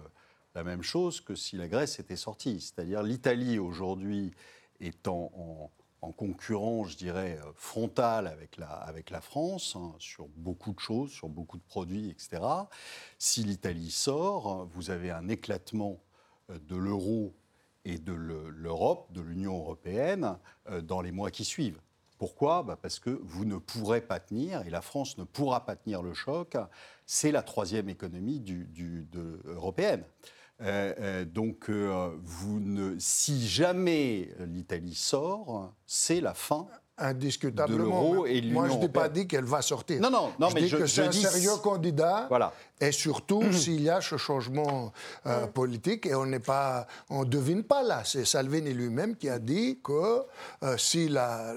la 0.56 0.64
même 0.64 0.82
chose 0.82 1.22
que 1.22 1.36
si 1.36 1.56
la 1.56 1.68
Grèce 1.68 2.00
était 2.00 2.16
sortie. 2.16 2.60
C'est-à-dire 2.62 3.04
l'Italie 3.04 3.60
aujourd'hui 3.60 4.34
étant 4.80 5.32
en 5.36 5.72
en 5.80 5.83
concurrence, 6.12 6.92
je 6.92 6.98
dirais, 6.98 7.40
avec 8.08 8.58
la, 8.58 8.68
avec 8.68 9.10
la 9.10 9.22
France 9.22 9.76
hein, 9.76 9.94
sur 10.00 10.28
beaucoup 10.36 10.74
de 10.74 10.80
choses, 10.80 11.12
sur 11.12 11.30
beaucoup 11.30 11.58
de 11.58 11.64
produits, 11.64 12.10
etc. 12.10 12.42
Si 13.18 13.44
l'Italie 13.44 13.92
sort, 13.92 14.68
vous 14.74 14.90
avez 14.90 15.12
un 15.12 15.28
éclatement 15.30 16.00
de 16.50 16.76
l'euro 16.76 17.34
et 17.86 17.98
de 17.98 18.14
l'Europe, 18.14 19.12
de 19.12 19.22
l'Union 19.22 19.58
européenne, 19.58 20.38
dans 20.84 21.02
les 21.02 21.12
mois 21.12 21.32
qui 21.32 21.46
suivent. 21.46 21.80
Pourquoi? 22.18 22.64
Bah, 22.64 22.78
Parce 22.82 23.00
que 23.00 23.10
vous 23.10 23.44
ne 23.44 23.58
pourrez 23.58 24.00
pas 24.00 24.20
tenir, 24.20 24.66
et 24.66 24.70
la 24.70 24.82
France 24.82 25.18
ne 25.18 25.26
pourra 25.26 25.66
pas 25.66 25.76
tenir 25.76 26.02
le 26.02 26.14
choc. 26.14 26.56
C'est 27.06 27.32
la 27.32 27.44
troisième 27.44 27.90
économie 27.90 28.42
européenne. 29.44 30.06
Euh, 30.64 30.94
euh, 31.00 31.26
donc, 31.26 31.70
euh, 31.70 32.10
vous 32.24 32.60
ne, 32.60 32.96
si 32.98 33.48
jamais 33.48 34.30
l'Italie 34.40 34.96
sort, 34.96 35.74
c'est 35.86 36.22
la 36.22 36.34
fin 36.34 36.68
indiscutablement. 36.98 38.26
et 38.26 38.42
Moi, 38.42 38.70
je 38.70 38.76
n'ai 38.76 38.90
pas 38.90 39.10
dit 39.10 39.28
qu'elle 39.28 39.46
va 39.46 39.62
sortir. 39.62 40.00
Non, 40.00 40.12
non, 40.12 40.32
non 40.40 40.50
je 40.50 40.56
mais 40.56 40.62
dis 40.62 40.70
je, 40.70 40.78
que 40.78 40.86
c'est 40.86 41.08
un 41.08 41.12
sérieux 41.12 41.58
candidat. 41.62 42.28
Voilà. 42.30 42.54
Et 42.80 42.92
surtout, 42.92 43.44
s'il 43.52 43.82
y 43.82 43.90
a 43.90 44.02
ce 44.02 44.18
changement 44.18 44.92
euh, 45.26 45.48
politique, 45.48 46.06
et 46.06 46.16
on 46.16 46.26
n'est 46.26 46.40
pas, 46.40 46.88
on 47.10 47.26
devine 47.26 47.64
pas 47.64 47.84
là. 47.84 48.04
C'est 48.06 48.26
Salvini 48.26 48.74
lui-même 48.74 49.16
qui 49.16 49.30
a 49.30 49.40
dit 49.40 49.80
que 49.84 50.24
euh, 50.64 50.78
si 50.78 51.10
la, 51.10 51.54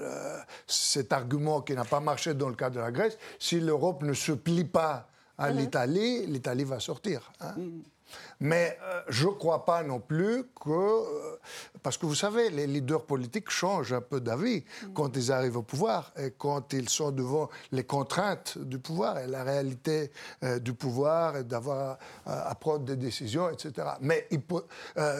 cet 0.65 1.13
argument 1.13 1.61
qui 1.61 1.73
n'a 1.73 1.85
pas 1.85 1.99
marché 1.99 2.33
dans 2.33 2.49
le 2.49 2.55
cas 2.55 2.69
de 2.69 2.79
la 2.79 2.91
Grèce, 2.91 3.17
si 3.39 3.59
l'Europe 3.59 4.03
ne 4.03 4.13
se 4.13 4.31
plie 4.31 4.65
pas 4.65 5.07
à 5.37 5.51
l'Italie, 5.51 6.25
l'Italie 6.25 6.63
va 6.63 6.79
sortir. 6.79 7.31
Hein. 7.41 7.53
Mhm. 7.57 7.83
Mais 8.39 8.77
euh, 8.83 9.01
je 9.09 9.27
ne 9.27 9.31
crois 9.31 9.65
pas 9.65 9.83
non 9.83 9.99
plus 9.99 10.43
que... 10.63 10.69
Euh, 10.71 11.37
parce 11.81 11.97
que 11.97 12.05
vous 12.05 12.15
savez, 12.15 12.49
les 12.49 12.67
leaders 12.67 13.05
politiques 13.05 13.49
changent 13.49 13.93
un 13.93 14.01
peu 14.01 14.19
d'avis 14.19 14.63
mm. 14.83 14.93
quand 14.93 15.15
ils 15.15 15.31
arrivent 15.31 15.57
au 15.57 15.63
pouvoir 15.63 16.11
et 16.17 16.31
quand 16.37 16.73
ils 16.73 16.89
sont 16.89 17.11
devant 17.11 17.49
les 17.71 17.83
contraintes 17.83 18.57
du 18.57 18.77
pouvoir 18.79 19.17
et 19.19 19.27
la 19.27 19.43
réalité 19.43 20.11
euh, 20.43 20.59
du 20.59 20.73
pouvoir 20.73 21.37
et 21.37 21.43
d'avoir 21.43 21.97
à, 22.25 22.53
prendre 22.55 22.85
des 22.85 22.95
décisions, 22.95 23.49
etc. 23.49 23.87
Mais 24.01 24.27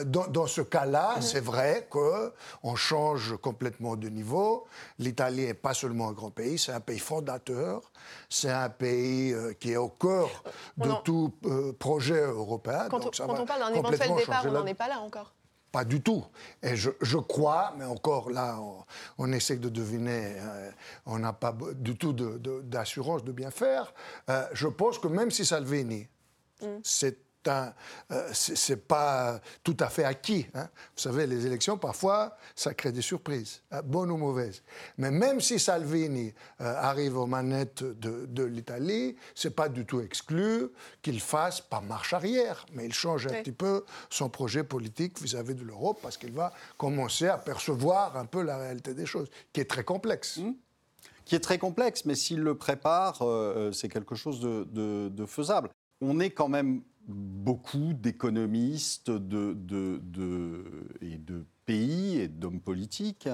dans, 0.06 0.26
dans, 0.26 0.46
ce 0.46 0.60
cas-là, 0.60 1.16
mm. 1.18 1.22
c'est 1.22 1.40
vrai 1.40 1.88
qu'on 1.90 2.76
change 2.76 3.36
complètement 3.38 3.96
de 3.96 4.08
niveau. 4.08 4.66
L'Italie 4.98 5.46
n'est 5.46 5.54
pas 5.54 5.74
seulement 5.74 6.08
un 6.08 6.12
grand 6.12 6.30
pays, 6.30 6.58
c'est 6.58 6.72
un 6.72 6.80
pays 6.80 6.98
fondateur, 6.98 7.80
c'est 8.28 8.50
un 8.50 8.68
pays 8.68 9.34
qui 9.58 9.72
est 9.72 9.76
au 9.76 9.88
cœur 9.88 10.28
de 10.76 10.90
tout 11.04 11.32
projet 11.78 12.20
européen 12.20 12.86
quand, 12.90 13.07
on, 13.20 13.46
parle 13.46 13.60
d'un 13.60 13.74
éventuel 13.74 14.14
départ, 14.16 14.44
on 14.46 14.52
n'en 14.52 14.66
est 14.66 14.74
pas 14.74 14.88
là 14.88 15.00
encore. 15.00 15.32
Pas 15.70 15.84
du 15.84 16.00
tout. 16.00 16.24
Et 16.62 16.76
je, 16.76 17.18
crois, 17.18 17.74
mais 17.76 17.84
encore 17.84 18.30
là, 18.30 18.58
on, 19.18 19.32
essaie 19.32 19.56
de 19.56 19.68
deviner, 19.68 20.36
euh, 20.38 20.70
on 21.04 21.18
n'a 21.18 21.34
pas 21.34 21.54
du 21.74 21.96
tout 21.96 22.14
d'assurance 22.14 23.22
de, 23.22 23.32
bien 23.32 23.50
faire. 23.50 23.92
Euh, 24.30 24.46
je 24.52 24.66
pense 24.66 24.98
que 24.98 25.08
même 25.08 25.30
si 25.30 25.44
Salvini, 25.44 26.08
mm. 26.62 26.66
c'est 26.82 27.27
euh, 27.48 28.28
c'est 28.32 28.86
pas 28.86 29.40
tout 29.62 29.76
à 29.80 29.88
fait 29.88 30.04
acquis. 30.04 30.46
Hein. 30.54 30.68
Vous 30.96 31.02
savez, 31.02 31.26
les 31.26 31.46
élections, 31.46 31.78
parfois, 31.78 32.36
ça 32.54 32.74
crée 32.74 32.92
des 32.92 33.02
surprises, 33.02 33.62
hein, 33.70 33.82
bonnes 33.84 34.10
ou 34.10 34.16
mauvaises. 34.16 34.62
Mais 34.96 35.10
même 35.10 35.40
si 35.40 35.58
Salvini 35.58 36.34
euh, 36.60 36.74
arrive 36.76 37.16
aux 37.16 37.26
manettes 37.26 37.82
de, 37.82 38.26
de 38.26 38.44
l'Italie, 38.44 39.16
c'est 39.34 39.54
pas 39.54 39.68
du 39.68 39.84
tout 39.84 40.00
exclu 40.00 40.68
qu'il 41.02 41.20
fasse 41.20 41.60
pas 41.60 41.80
marche 41.80 42.12
arrière, 42.12 42.66
mais 42.74 42.86
il 42.86 42.92
change 42.92 43.26
un 43.26 43.42
petit 43.42 43.52
peu 43.52 43.84
son 44.10 44.28
projet 44.28 44.64
politique 44.64 45.20
vis-à-vis 45.20 45.54
de 45.54 45.64
l'Europe 45.64 45.98
parce 46.02 46.16
qu'il 46.16 46.32
va 46.32 46.52
commencer 46.76 47.28
à 47.28 47.38
percevoir 47.38 48.16
un 48.16 48.26
peu 48.26 48.42
la 48.42 48.56
réalité 48.56 48.94
des 48.94 49.06
choses, 49.06 49.28
qui 49.52 49.60
est 49.60 49.70
très 49.70 49.84
complexe. 49.84 50.38
Mmh. 50.38 50.52
qui 51.24 51.34
est 51.34 51.40
très 51.40 51.58
complexe, 51.58 52.04
mais 52.04 52.14
s'il 52.14 52.40
le 52.40 52.54
prépare, 52.54 53.18
euh, 53.22 53.70
c'est 53.72 53.88
quelque 53.88 54.14
chose 54.14 54.40
de, 54.40 54.64
de, 55.08 55.26
faisable. 55.26 55.68
On 56.00 56.20
est 56.20 56.30
quand 56.30 56.48
même 56.48 56.82
beaucoup 57.08 57.94
d'économistes 57.94 59.10
de, 59.10 59.56
et 61.00 61.18
de 61.18 61.44
pays 61.64 62.18
et 62.18 62.28
d'hommes 62.28 62.60
politiques 62.60 63.28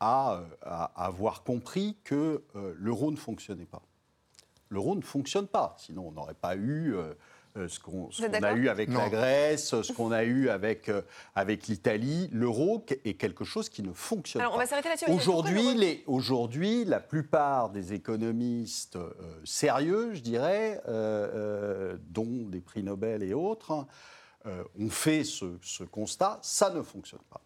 à, 0.00 0.42
avoir 0.94 1.42
compris 1.42 1.96
que 2.04 2.42
euh, 2.54 2.74
l'euro 2.76 3.10
ne 3.10 3.16
fonctionnait 3.16 3.66
pas. 3.66 3.82
L'euro 4.68 4.94
ne 4.94 5.00
fonctionne 5.00 5.46
pas, 5.46 5.74
sinon 5.78 6.08
on 6.08 6.12
n'aurait 6.12 6.34
pas 6.34 6.56
eu 6.56 6.94
euh, 6.94 7.14
ce 7.68 7.80
qu'on 7.80 8.08
a 8.42 8.52
eu 8.52 8.68
avec 8.68 8.90
la 8.90 9.08
Grèce, 9.08 9.80
ce 9.82 9.92
qu'on 9.92 10.12
a 10.12 10.24
eu 10.24 10.48
avec, 10.48 10.88
euh, 10.88 11.02
avec 11.34 11.66
l'Italie. 11.66 12.28
L'euro 12.32 12.84
est 13.04 13.14
quelque 13.14 13.44
chose 13.44 13.68
qui 13.68 13.82
ne 13.82 13.92
fonctionne 13.92 14.42
Alors, 14.42 14.52
pas. 14.52 14.56
On 14.56 14.60
va 14.60 14.66
s'arrêter 14.66 14.88
là-dessus. 14.88 15.10
Aujourd'hui, 15.10 16.02
aujourd'hui, 16.06 16.84
la 16.84 17.00
plupart 17.00 17.70
des 17.70 17.92
économistes 17.92 18.96
euh, 18.96 19.10
sérieux, 19.44 20.14
je 20.14 20.20
dirais, 20.20 20.80
dont 22.10 22.48
des 22.48 22.60
prix 22.60 22.82
Nobel 22.82 23.22
et 23.22 23.34
autres, 23.34 23.86
ont 24.44 24.90
fait 24.90 25.24
ce, 25.24 25.56
ce 25.62 25.82
constat. 25.84 26.38
Ça 26.42 26.70
ne 26.70 26.82
fonctionne 26.82 27.22
pas. 27.30 27.40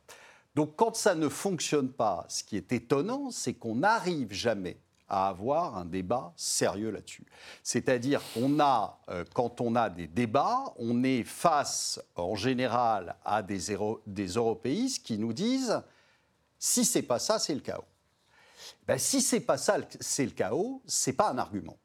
Donc 0.54 0.74
quand 0.76 0.96
ça 0.96 1.14
ne 1.14 1.28
fonctionne 1.28 1.90
pas, 1.90 2.26
ce 2.28 2.44
qui 2.44 2.56
est 2.56 2.72
étonnant, 2.72 3.30
c'est 3.30 3.54
qu'on 3.54 3.76
n'arrive 3.76 4.32
jamais 4.32 4.78
à 5.10 5.28
avoir 5.28 5.76
un 5.76 5.84
débat 5.84 6.32
sérieux 6.36 6.90
là-dessus. 6.90 7.26
C'est-à-dire 7.62 8.22
qu'on 8.32 8.60
a, 8.60 9.00
euh, 9.10 9.24
quand 9.34 9.60
on 9.60 9.74
a 9.74 9.90
des 9.90 10.06
débats, 10.06 10.72
on 10.76 11.02
est 11.02 11.24
face 11.24 12.00
en 12.14 12.36
général 12.36 13.16
à 13.24 13.42
des, 13.42 13.76
des 14.06 14.26
européistes 14.28 15.04
qui 15.04 15.18
nous 15.18 15.32
disent 15.32 15.82
si 16.58 16.84
c'est 16.84 17.02
pas 17.02 17.18
ça, 17.18 17.38
c'est 17.38 17.54
le 17.54 17.60
chaos. 17.60 17.84
Ben, 18.86 18.98
si 18.98 19.20
c'est 19.20 19.40
pas 19.40 19.58
ça, 19.58 19.78
c'est 19.98 20.24
le 20.24 20.30
chaos, 20.30 20.82
c'est 20.86 21.12
pas 21.12 21.30
un 21.30 21.38
argument 21.38 21.76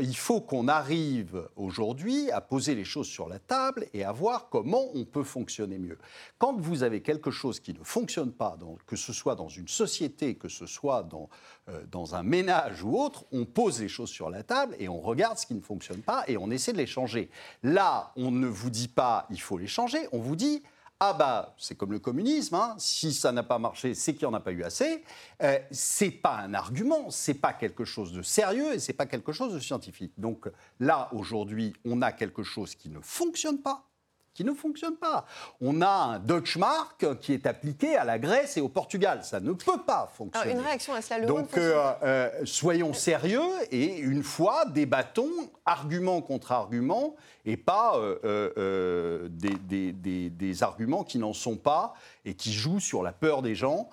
Il 0.00 0.16
faut 0.16 0.40
qu'on 0.40 0.68
arrive 0.68 1.48
aujourd'hui 1.56 2.30
à 2.30 2.40
poser 2.40 2.74
les 2.74 2.84
choses 2.84 3.06
sur 3.08 3.28
la 3.28 3.38
table 3.38 3.86
et 3.92 4.04
à 4.04 4.12
voir 4.12 4.48
comment 4.50 4.88
on 4.94 5.04
peut 5.04 5.22
fonctionner 5.22 5.78
mieux. 5.78 5.98
Quand 6.38 6.58
vous 6.58 6.82
avez 6.82 7.02
quelque 7.02 7.30
chose 7.30 7.60
qui 7.60 7.74
ne 7.74 7.82
fonctionne 7.82 8.32
pas, 8.32 8.56
que 8.86 8.96
ce 8.96 9.12
soit 9.12 9.34
dans 9.34 9.48
une 9.48 9.68
société, 9.68 10.34
que 10.36 10.48
ce 10.48 10.66
soit 10.66 11.02
dans, 11.02 11.28
euh, 11.68 11.84
dans 11.90 12.14
un 12.14 12.22
ménage 12.22 12.82
ou 12.82 12.98
autre, 12.98 13.24
on 13.32 13.44
pose 13.44 13.80
les 13.80 13.88
choses 13.88 14.10
sur 14.10 14.30
la 14.30 14.42
table 14.42 14.76
et 14.78 14.88
on 14.88 15.00
regarde 15.00 15.38
ce 15.38 15.46
qui 15.46 15.54
ne 15.54 15.60
fonctionne 15.60 16.02
pas 16.02 16.24
et 16.28 16.36
on 16.36 16.50
essaie 16.50 16.72
de 16.72 16.78
les 16.78 16.86
changer. 16.86 17.30
Là, 17.62 18.12
on 18.16 18.30
ne 18.30 18.46
vous 18.46 18.70
dit 18.70 18.88
pas 18.88 19.26
il 19.30 19.40
faut 19.40 19.58
les 19.58 19.66
changer, 19.66 20.08
on 20.12 20.18
vous 20.18 20.36
dit 20.36 20.62
ah 21.02 21.14
bah 21.14 21.54
c'est 21.56 21.76
comme 21.76 21.92
le 21.92 21.98
communisme, 21.98 22.54
hein. 22.54 22.74
si 22.78 23.14
ça 23.14 23.32
n'a 23.32 23.42
pas 23.42 23.58
marché, 23.58 23.94
c'est 23.94 24.12
qu'il 24.12 24.28
n'y 24.28 24.34
en 24.34 24.36
a 24.36 24.40
pas 24.40 24.52
eu 24.52 24.62
assez. 24.62 25.02
Euh, 25.42 25.58
c'est 25.70 26.10
pas 26.10 26.36
un 26.36 26.52
argument, 26.52 27.10
c'est 27.10 27.34
pas 27.34 27.54
quelque 27.54 27.86
chose 27.86 28.12
de 28.12 28.20
sérieux 28.20 28.74
et 28.74 28.78
c'est 28.78 28.92
pas 28.92 29.06
quelque 29.06 29.32
chose 29.32 29.54
de 29.54 29.58
scientifique. 29.58 30.12
Donc 30.18 30.46
là 30.78 31.08
aujourd'hui, 31.12 31.72
on 31.86 32.02
a 32.02 32.12
quelque 32.12 32.42
chose 32.42 32.74
qui 32.74 32.90
ne 32.90 33.00
fonctionne 33.00 33.62
pas 33.62 33.89
qui 34.34 34.44
ne 34.44 34.54
fonctionne 34.54 34.96
pas. 34.96 35.26
On 35.60 35.82
a 35.82 35.88
un 35.88 36.18
Deutschmark 36.18 37.18
qui 37.20 37.32
est 37.32 37.46
appliqué 37.46 37.96
à 37.96 38.04
la 38.04 38.18
Grèce 38.18 38.56
et 38.56 38.60
au 38.60 38.68
Portugal. 38.68 39.20
Ça 39.22 39.40
ne 39.40 39.52
peut 39.52 39.82
pas 39.86 40.10
fonctionner. 40.14 40.52
une 40.52 40.60
réaction 40.60 40.94
à 40.94 41.02
cela, 41.02 41.26
Donc, 41.26 41.56
euh, 41.56 41.92
euh, 42.02 42.30
soyons 42.44 42.94
sérieux 42.94 43.50
et 43.70 43.98
une 43.98 44.22
fois, 44.22 44.64
débattons 44.66 45.30
argument 45.64 46.20
contre 46.22 46.52
argument 46.52 47.16
et 47.44 47.56
pas 47.56 47.96
euh, 47.96 49.28
des, 49.30 49.92
des, 50.30 50.62
arguments 50.62 51.04
qui 51.04 51.18
n'en 51.18 51.32
sont 51.32 51.56
pas 51.56 51.94
et 52.24 52.34
qui 52.34 52.52
jouent 52.52 52.80
sur 52.80 53.02
la 53.02 53.12
peur 53.12 53.42
des 53.42 53.54
gens, 53.54 53.88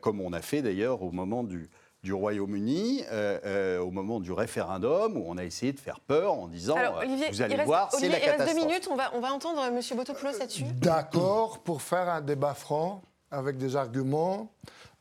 comme 0.00 0.20
on 0.20 0.32
a 0.32 0.40
fait 0.40 0.62
d'ailleurs 0.62 1.02
au 1.02 1.10
moment 1.10 1.44
du, 1.44 1.68
du 2.06 2.12
Royaume-Uni 2.12 3.02
euh, 3.10 3.40
euh, 3.44 3.80
au 3.80 3.90
moment 3.90 4.20
du 4.20 4.30
référendum 4.30 5.16
où 5.16 5.24
on 5.26 5.36
a 5.38 5.44
essayé 5.44 5.72
de 5.72 5.80
faire 5.80 5.98
peur 5.98 6.34
en 6.34 6.46
disant 6.46 6.76
euh, 6.78 7.04
vous 7.32 7.42
allez 7.42 7.64
voir, 7.64 7.90
c'est 7.92 8.08
la 8.08 8.20
catastrophe. 8.20 8.38
Il 8.38 8.44
reste 8.44 8.54
deux 8.54 8.66
minutes, 8.66 8.88
on 8.88 8.94
va, 8.94 9.10
on 9.14 9.20
va 9.20 9.32
entendre 9.32 9.60
M. 9.64 9.80
Botopoulos 9.96 10.38
là-dessus. 10.38 10.62
D'accord, 10.74 11.58
pour 11.64 11.82
faire 11.82 12.08
un 12.08 12.20
débat 12.20 12.54
franc 12.54 13.02
avec 13.32 13.58
des 13.58 13.74
arguments. 13.74 14.52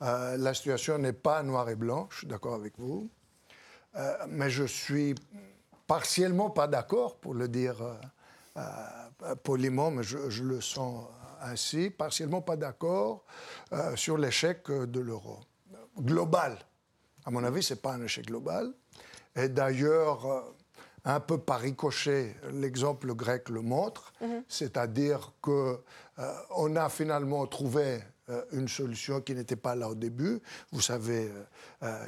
la 0.01 0.53
situation 0.55 0.97
n'est 0.97 1.13
pas 1.13 1.43
noir 1.43 1.69
et 1.69 1.75
blanc, 1.75 2.07
je 2.09 2.17
suis 2.17 2.27
d'accord 2.27 2.55
avec 2.55 2.73
vous. 2.79 3.07
mais 4.27 4.49
je 4.49 4.63
suis 4.63 5.13
partiellement 5.85 6.49
pas 6.49 6.65
d'accord, 6.65 7.17
pour 7.17 7.35
le 7.35 7.47
dire 7.47 7.75
poliment, 9.43 9.91
mais 9.91 10.01
je, 10.01 10.31
je, 10.31 10.43
le 10.43 10.59
sens 10.59 11.05
ainsi, 11.43 11.91
partiellement 11.91 12.41
pas 12.41 12.55
d'accord 12.55 13.23
sur 13.93 14.17
l'échec 14.17 14.71
de 14.71 14.99
l'euro 14.99 15.37
global. 15.99 16.57
À 17.25 17.31
mon 17.31 17.43
avis, 17.43 17.63
ce 17.63 17.73
n'est 17.73 17.79
pas 17.79 17.93
un 17.93 18.03
échec 18.03 18.27
global. 18.27 18.71
Et 19.35 19.49
d'ailleurs, 19.49 20.25
euh, 20.25 20.41
un 21.05 21.19
peu 21.19 21.38
par 21.38 21.59
ricochet, 21.59 22.35
l'exemple 22.51 23.13
grec 23.13 23.49
le 23.49 23.61
montre, 23.61 24.13
mhm. 24.21 24.43
c'est-à-dire 24.47 25.33
qu'on 25.41 25.79
euh, 26.19 26.75
a 26.75 26.89
finalement 26.89 27.45
trouvé 27.47 27.99
euh, 28.29 28.43
une 28.51 28.67
solution 28.67 29.21
qui 29.21 29.35
n'était 29.35 29.55
pas 29.55 29.75
là 29.75 29.89
au 29.89 29.95
début. 29.95 30.39
Vous 30.71 30.81
savez 30.81 31.31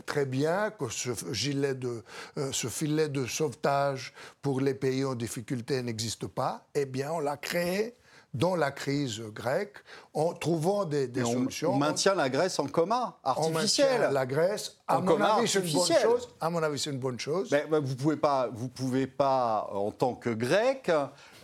très 0.07 0.25
bien 0.25 0.71
que 0.71 0.89
ce, 0.89 1.11
gilet 1.31 1.75
de, 1.75 2.03
ce 2.51 2.67
filet 2.67 3.09
de 3.09 3.27
sauvetage 3.27 4.13
pour 4.41 4.59
les 4.61 4.73
pays 4.73 5.05
en 5.05 5.13
difficulté 5.13 5.83
n'existe 5.83 6.25
pas. 6.25 6.65
Eh 6.73 6.85
bien, 6.85 7.11
on 7.11 7.19
l'a 7.19 7.37
créé 7.37 7.95
dans 8.37 8.55
la 8.55 8.71
crise 8.71 9.21
grecque 9.33 9.77
en 10.13 10.33
trouvant 10.33 10.85
des, 10.85 11.09
solutions. 11.23 11.73
On 11.73 11.77
maintient 11.77 12.13
la 12.13 12.29
Grèce 12.29 12.59
en 12.59 12.67
coma 12.67 13.17
artificiel. 13.23 14.05
On 14.09 14.11
la 14.13 14.25
Grèce, 14.25 14.77
à 14.87 14.99
mon 14.99 15.19
avis, 15.19 15.47
c'est 15.47 15.59
une 15.59 15.73
bonne 15.73 15.99
chose. 16.01 16.29
À 16.39 16.49
mon 16.49 16.63
avis, 16.63 16.79
c'est 16.79 16.91
une 16.91 16.99
bonne 16.99 17.19
chose. 17.19 17.49
Mais, 17.51 17.65
vous 17.79 17.95
pouvez 17.95 18.15
pas, 18.15 18.49
vous 18.53 18.69
pouvez 18.69 19.07
pas, 19.07 19.69
en 19.73 19.91
tant 19.91 20.13
que 20.13 20.29
Grec, 20.29 20.91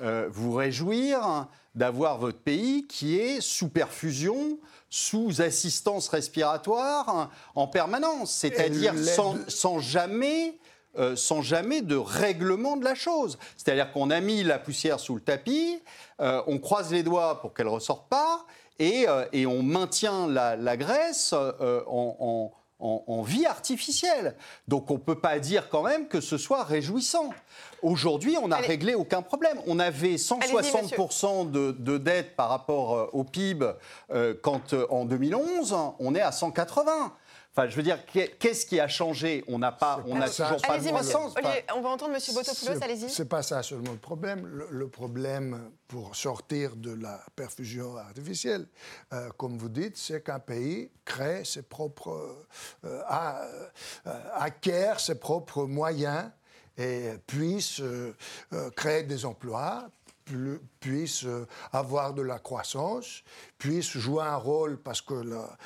euh, 0.02 0.30
vous 0.32 0.54
réjouir 0.54 1.48
d'avoir 1.74 2.20
votre 2.20 2.38
pays 2.38 2.86
qui 2.86 3.18
est 3.18 3.42
sous 3.42 3.70
perfusion, 3.70 4.60
sous 4.90 5.42
assistance 5.42 6.08
respiratoire 6.10 7.32
en 7.56 7.68
permanence, 7.68 8.32
c'est-à-dire 8.32 8.94
sans, 9.48 9.80
jamais 9.80 10.60
euh, 11.00 11.16
sans 11.16 11.42
jamais 11.42 11.82
de 11.82 11.96
règlement 11.96 12.78
de 12.78 12.84
la 12.84 12.94
chose. 12.94 13.40
C'est-à-dire 13.58 13.92
qu'on 13.92 14.12
a 14.12 14.20
mis 14.20 14.44
la 14.44 14.60
poussière 14.60 15.00
sous 15.00 15.16
le 15.16 15.22
tapis, 15.22 15.80
euh, 16.22 16.44
on 16.46 16.60
croise 16.60 16.92
les 16.92 17.02
doigts 17.02 17.42
pour 17.42 17.56
qu'elle 17.56 17.66
ne 17.66 17.72
ressorte 17.72 18.08
pas, 18.10 18.46
et, 18.78 19.08
euh, 19.08 19.26
on 19.48 19.64
maintient 19.64 20.28
la, 20.28 20.78
Grèce 20.78 21.34
en, 21.34 22.52
en, 22.80 23.22
vie 23.24 23.48
artificielle. 23.48 24.36
Donc 24.68 24.92
on 24.92 24.96
ne 24.96 25.00
peut 25.00 25.20
pas 25.20 25.40
dire 25.40 25.68
quand 25.70 25.82
même 25.82 26.08
que 26.08 26.22
ce 26.22 26.38
soit 26.38 26.64
réjouissant. 26.64 27.32
Aujourd'hui, 27.82 28.38
on 28.40 28.50
n'a 28.50 28.58
réglé 28.58 28.94
aucun 28.94 29.24
problème. 29.24 29.58
On 29.66 29.80
avait 29.80 30.16
160% 30.16 31.50
de, 31.50 31.72
de, 31.72 31.98
dette 31.98 32.36
par 32.36 32.50
rapport 32.50 33.10
au 33.14 33.24
PIB 33.24 33.66
quand 34.44 34.76
en 34.90 35.06
2011, 35.06 35.76
on 35.98 36.14
est 36.14 36.22
à 36.22 36.32
180. 36.32 37.14
Enfin, 37.56 37.70
je 37.70 37.76
veux 37.76 37.84
dire, 37.84 38.00
qu'est-ce 38.40 38.66
qui 38.66 38.80
a 38.80 38.88
changé? 38.88 39.44
On 39.48 39.60
n'a 39.60 39.72
pas, 39.72 40.04
on 40.08 40.16
n'a 40.16 40.28
toujours 40.28 40.60
pas 40.60 40.80
de 40.80 40.88
croissance. 40.88 41.36
on 41.76 41.82
va 41.82 41.90
entendre 41.90 42.16
M. 42.16 42.20
Botopoulos, 42.34 42.84
allez-y. 42.84 43.10
C'est 43.12 43.30
pas 43.30 43.44
ça 43.44 43.62
seulement 43.62 43.92
le 43.92 44.00
problème. 44.00 44.48
Le, 44.72 44.88
problème 44.88 45.72
pour 45.88 46.16
sortir 46.16 46.76
de 46.76 46.94
la 46.96 47.20
perfusion 47.36 47.96
artificielle, 47.96 48.66
euh, 49.14 49.30
comme 49.38 49.58
vous 49.58 49.70
dites, 49.70 49.98
c'est 49.98 50.24
qu'un 50.24 50.40
pays 50.40 50.90
crée 51.06 51.46
ses 51.46 51.62
propres, 51.62 52.46
euh, 52.86 53.02
euh, 53.12 54.20
acquiert 54.34 55.00
ses 55.00 55.16
propres 55.16 55.66
moyens 55.66 56.32
et 56.76 57.12
puisse 57.28 57.84
créer 58.76 59.04
des 59.04 59.26
emplois, 59.26 59.88
puisse 60.80 61.26
euh, 61.26 61.46
avoir 61.72 62.14
de 62.14 62.22
la 62.22 62.40
croissance, 62.40 63.24
puisse 63.58 63.98
jouer 63.98 64.24
un 64.24 64.36
rôle, 64.36 64.78
parce 64.78 65.02
que 65.02 65.14
là, 65.14 65.58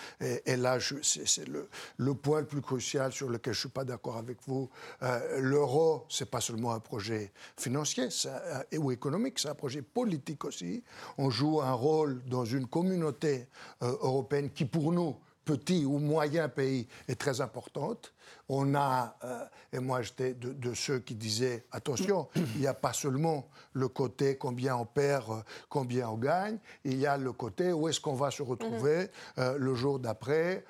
et, 0.46 0.56
là 0.56 0.78
c'est 1.02 1.48
le, 1.48 2.14
point 2.14 2.42
le 2.42 2.46
plus 2.46 2.62
crucial 2.62 3.12
sur 3.12 3.30
lequel 3.30 3.54
je 3.54 3.60
ne 3.60 3.62
suis 3.62 3.70
pas 3.70 3.86
d'accord 3.86 4.18
avec 4.18 4.38
vous, 4.48 4.70
euh, 5.04 5.40
l'euro, 5.40 6.06
ce 6.10 6.24
n'est 6.24 6.30
pas 6.30 6.42
seulement 6.42 6.74
un 6.74 6.80
projet 6.80 7.32
financier 7.58 8.10
euh, 8.26 8.78
ou 8.78 8.92
économique, 8.92 9.40
c'est 9.40 9.50
un 9.50 9.56
projet 9.56 9.82
politique 9.82 10.46
aussi. 10.46 10.84
On 11.18 11.30
joue 11.30 11.62
un 11.62 11.74
rôle 11.74 12.24
dans 12.26 12.46
une 12.46 12.68
communauté 12.68 13.48
européenne 13.82 14.50
qui, 14.52 14.66
pour 14.66 14.92
nous, 14.92 15.16
petit 15.46 15.86
ou 15.86 15.98
moyen 15.98 16.50
pays, 16.50 16.88
est 17.08 17.16
très 17.16 17.42
importante 17.42 18.14
on 18.50 18.76
a, 18.76 19.16
euh, 19.24 19.46
et 19.74 19.80
moi 19.80 20.02
j'étais 20.02 20.34
de, 20.34 20.74
ceux 20.74 21.00
qui 21.00 21.16
disaient, 21.16 21.66
attention, 21.72 22.30
il 22.36 22.62
n'y 22.62 22.68
a 22.68 22.74
pas 22.74 22.94
seulement 22.94 23.48
le 23.74 23.88
côté 23.88 24.38
combien 24.38 24.76
on 24.76 24.86
perd, 24.86 25.30
euh, 25.30 25.42
combien 25.70 26.10
on 26.10 26.18
gagne, 26.18 26.58
il 26.86 26.98
y 26.98 27.06
a 27.06 27.18
le 27.18 27.34
côté 27.34 27.74
où 27.74 27.88
est-ce 27.90 28.00
qu'on 28.00 28.16
va 28.16 28.32
se 28.32 28.42
retrouver 28.42 29.00
mhm. 29.00 29.08
euh, 29.40 29.58
le 29.58 29.76
jour 29.76 30.00
d'après, 30.00 30.64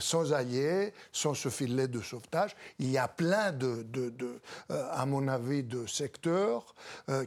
sans 0.00 0.32
alliés, 0.32 0.92
sans 1.12 1.34
ce 1.34 1.48
filet 1.48 1.88
de 1.88 2.00
sauvetage. 2.00 2.56
Il 2.78 2.90
y 2.90 2.98
a 2.98 3.08
plein 3.08 3.52
de, 3.52 3.86
à 4.68 5.06
mon 5.06 5.28
avis, 5.28 5.62
de 5.62 5.86
secteurs 5.86 6.74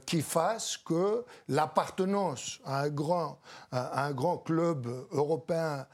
qui 0.06 0.22
fassent 0.22 0.78
que 0.78 1.24
l'appartenance 1.48 2.60
à 2.65 2.82
un 2.82 2.89
grand, 2.89 3.39
à 3.72 4.06
un 4.06 4.12
grand 4.12 4.38
club 4.38 4.88
européen 5.12 5.86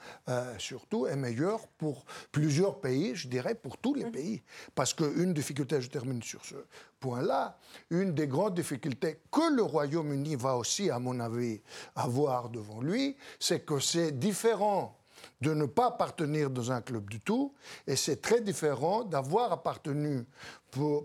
surtout 0.58 1.08
est 1.08 1.16
meilleure 1.16 1.68
pour 1.78 2.06
plusieurs 2.32 2.80
pays, 2.80 3.16
je 3.16 3.28
dirais, 3.28 3.56
pour 3.56 3.78
tous 3.82 3.94
les 3.94 4.06
pays. 4.06 4.42
Parce 4.76 4.94
qu'une 4.94 5.34
difficulté, 5.34 5.82
je 5.82 5.90
termine 5.90 6.22
sur 6.22 6.44
ce 6.46 6.56
point-là, 7.00 7.58
une 7.90 8.14
des 8.14 8.28
grandes 8.28 8.56
difficultés 8.56 9.20
que 9.32 9.56
le 9.56 9.64
Royaume-Uni 9.64 10.36
va 10.36 10.58
aussi, 10.58 10.90
à 10.90 11.00
mon 11.00 11.20
avis, 11.20 11.62
avoir 11.96 12.50
devant 12.50 12.82
lui, 12.82 13.16
c'est 13.40 13.66
que 13.66 13.80
c'est 13.80 14.18
différent 14.18 14.99
de 15.42 15.54
ne 15.54 15.66
pas 15.66 15.88
appartenir 15.88 16.50
dans 16.50 16.72
un 16.72 16.82
club 16.82 17.10
du 17.10 17.20
tout, 17.20 17.54
et 17.88 17.96
c'est 17.96 18.22
très 18.22 18.42
différent 18.42 19.04
d'avoir 19.04 19.52
appartenu 19.52 20.26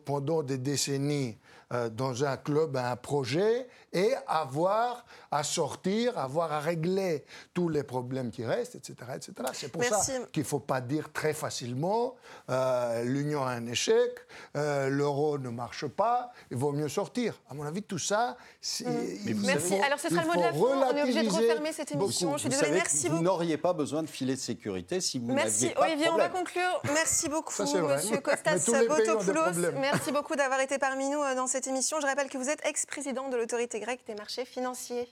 pendant 0.05 0.43
des 0.43 0.59
décennies 0.59 1.39
euh, 1.73 1.89
dans 1.89 2.25
un 2.25 2.37
club 2.37 2.77
à 2.77 2.91
un 2.91 2.97
projet 2.97 3.67
et 3.93 4.13
avoir 4.27 5.05
à 5.31 5.43
sortir, 5.43 6.19
avoir 6.19 6.53
à 6.53 6.61
régler 6.61 7.25
tous 7.55 7.69
les 7.69 7.83
problèmes 7.83 8.31
qui 8.31 8.45
restent, 8.45 8.75
etc. 8.75 8.95
etc. 9.17 9.33
C'est 9.55 9.73
pour 9.73 9.83
ça 9.83 10.01
qu'il 10.31 10.43
ne 10.43 10.47
faut 10.47 10.61
pas 10.61 10.81
dire 10.81 11.11
très 11.13 11.33
facilement 11.33 12.17
euh, 12.51 13.03
l'Union 13.05 13.43
a 13.43 13.53
un 13.53 13.67
échec, 13.67 14.11
euh, 14.57 14.89
l'euro 14.91 15.39
ne 15.39 15.49
marche 15.49 15.87
pas, 15.87 16.33
il 16.51 16.59
vaut 16.59 16.73
mieux 16.73 16.89
sortir. 16.89 17.41
À 17.49 17.55
mon 17.55 17.65
avis, 17.65 17.83
tout 17.83 17.99
ça, 17.99 18.37
c'est. 18.61 18.85
Mmh. 18.85 19.41
Merci. 19.45 19.75
Alors, 19.75 19.99
ce 19.99 20.11
sera 20.11 20.23
le 20.23 20.29
mot 20.29 20.35
de 20.35 20.41
la 20.41 20.53
fin. 20.53 20.59
On 20.59 20.97
est 20.97 21.03
obligé 21.03 21.23
de 21.23 21.31
refermer 21.31 21.73
cette 21.73 21.93
émission. 21.93 22.33
Je 22.35 22.41
suis 22.41 22.49
désolée. 22.51 22.73
Merci 22.73 23.05
beaucoup. 23.05 23.17
Vous 23.17 23.23
n'auriez 23.23 23.57
pas 23.57 23.73
besoin 23.73 24.03
de 24.03 24.09
filet 24.25 24.35
de 24.37 24.41
sécurité 24.41 25.01
si 25.01 25.19
vous 25.19 25.33
Merci, 25.33 25.69
pas 25.71 25.83
Olivier. 25.83 26.09
on 26.09 26.17
va 26.17 26.29
conclure. 26.29 26.81
Merci 26.95 27.29
beaucoup, 27.29 27.53
Monsieur 27.61 28.21
Costas 28.21 28.65
Botopoulos. 28.89 29.73
Merci 29.79 30.13
beaucoup 30.13 30.35
d'avoir 30.35 30.61
été 30.61 30.79
parmi 30.79 31.09
nous 31.09 31.21
dans 31.37 31.47
cette 31.47 31.67
émission. 31.67 32.01
Je 32.01 32.07
rappelle 32.07 32.29
que 32.29 32.39
vous 32.39 32.49
êtes 32.49 32.65
ex-président 32.67 33.29
de 33.29 33.37
l'autorité 33.37 33.81
grecque 33.81 34.07
des 34.07 34.15
marchés 34.15 34.45
financiers. 34.45 35.09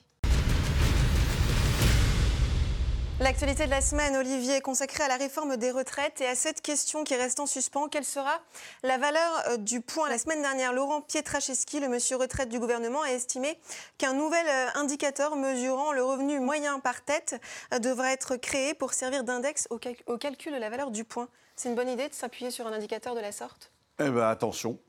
L'actualité 3.22 3.66
de 3.66 3.70
la 3.70 3.80
semaine, 3.80 4.16
Olivier, 4.16 4.56
est 4.56 4.60
consacrée 4.60 5.04
à 5.04 5.06
la 5.06 5.16
réforme 5.16 5.56
des 5.56 5.70
retraites 5.70 6.20
et 6.20 6.26
à 6.26 6.34
cette 6.34 6.60
question 6.60 7.04
qui 7.04 7.14
reste 7.14 7.38
en 7.38 7.46
suspens. 7.46 7.86
Quelle 7.86 8.04
sera 8.04 8.40
la 8.82 8.98
valeur 8.98 9.42
euh, 9.46 9.56
du 9.58 9.80
point? 9.80 10.08
La 10.08 10.18
semaine 10.18 10.42
dernière, 10.42 10.72
Laurent 10.72 11.02
Pietraszewski, 11.02 11.78
le 11.78 11.88
monsieur 11.88 12.16
retraite 12.16 12.48
du 12.48 12.58
gouvernement, 12.58 13.00
a 13.02 13.12
estimé 13.12 13.56
qu'un 13.96 14.12
nouvel 14.12 14.44
euh, 14.48 14.66
indicateur 14.74 15.36
mesurant 15.36 15.92
le 15.92 16.02
revenu 16.02 16.40
moyen 16.40 16.80
par 16.80 17.04
tête 17.04 17.40
euh, 17.72 17.78
devrait 17.78 18.12
être 18.12 18.34
créé 18.34 18.74
pour 18.74 18.92
servir 18.92 19.22
d'index 19.22 19.68
au, 19.70 19.78
calcul 19.78 20.52
de 20.52 20.58
la 20.58 20.68
valeur 20.68 20.90
du 20.90 21.04
point. 21.04 21.28
C'est 21.54 21.68
une 21.68 21.76
bonne 21.76 21.90
idée 21.90 22.08
de 22.08 22.14
s'appuyer 22.14 22.50
sur 22.50 22.66
un 22.66 22.72
indicateur 22.72 23.14
de 23.14 23.20
la 23.20 23.30
sorte? 23.30 23.70
Eh 24.00 24.10
bien, 24.10 24.28
attention. 24.28 24.80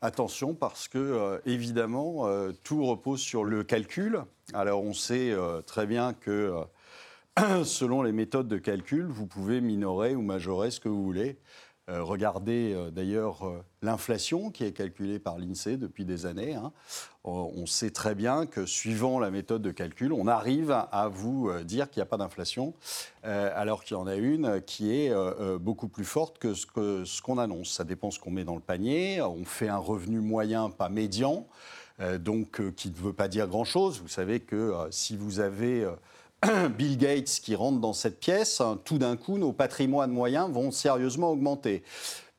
Attention 0.00 0.54
parce 0.54 0.86
que, 0.86 1.42
évidemment, 1.44 2.26
tout 2.62 2.86
repose 2.86 3.20
sur 3.20 3.44
le 3.44 3.64
calcul. 3.64 4.22
Alors 4.54 4.82
on 4.82 4.94
sait 4.94 5.34
très 5.66 5.84
bien 5.84 6.14
que, 6.14 6.64
selon 7.64 8.02
les 8.02 8.12
méthodes 8.12 8.48
de 8.48 8.58
calcul, 8.58 9.06
vous 9.06 9.26
pouvez 9.26 9.60
minorer 9.60 10.14
ou 10.14 10.22
majorer 10.22 10.70
ce 10.70 10.80
que 10.80 10.88
vous 10.88 11.02
voulez. 11.02 11.38
Euh, 11.88 12.02
regardez 12.02 12.72
euh, 12.72 12.90
d'ailleurs 12.90 13.46
euh, 13.46 13.64
l'inflation 13.82 14.50
qui 14.50 14.64
est 14.64 14.72
calculée 14.72 15.18
par 15.18 15.38
l'INSEE 15.38 15.76
depuis 15.76 16.04
des 16.04 16.26
années. 16.26 16.54
Hein. 16.54 16.72
On 17.24 17.66
sait 17.66 17.90
très 17.90 18.14
bien 18.14 18.46
que 18.46 18.64
suivant 18.64 19.18
la 19.18 19.30
méthode 19.30 19.60
de 19.60 19.70
calcul, 19.70 20.12
on 20.12 20.26
arrive 20.26 20.70
à 20.70 21.08
vous 21.12 21.52
dire 21.64 21.90
qu'il 21.90 22.00
n'y 22.00 22.04
a 22.04 22.06
pas 22.06 22.16
d'inflation, 22.16 22.72
alors 23.22 23.84
qu'il 23.84 23.94
y 23.94 24.00
en 24.00 24.06
a 24.06 24.14
une 24.14 24.62
qui 24.62 24.90
est 24.90 25.12
beaucoup 25.58 25.88
plus 25.88 26.06
forte 26.06 26.38
que 26.38 26.54
ce 26.54 27.20
qu'on 27.20 27.36
annonce. 27.36 27.72
Ça 27.72 27.84
dépend 27.84 28.10
ce 28.10 28.18
qu'on 28.18 28.30
met 28.30 28.44
dans 28.44 28.54
le 28.54 28.62
panier. 28.62 29.20
On 29.20 29.44
fait 29.44 29.68
un 29.68 29.76
revenu 29.76 30.20
moyen, 30.20 30.70
pas 30.70 30.88
médian, 30.88 31.46
donc 32.20 32.62
qui 32.74 32.88
ne 32.88 32.96
veut 32.96 33.12
pas 33.12 33.28
dire 33.28 33.48
grand-chose. 33.48 34.00
Vous 34.00 34.08
savez 34.08 34.40
que 34.40 34.72
si 34.90 35.14
vous 35.14 35.40
avez 35.40 35.86
Bill 36.78 36.96
Gates 36.96 37.40
qui 37.42 37.54
rentre 37.54 37.80
dans 37.80 37.92
cette 37.92 38.18
pièce, 38.18 38.62
tout 38.84 38.98
d'un 38.98 39.16
coup, 39.16 39.36
nos 39.36 39.52
patrimoines 39.52 40.10
moyens 40.10 40.50
vont 40.50 40.70
sérieusement 40.70 41.30
augmenter. 41.30 41.82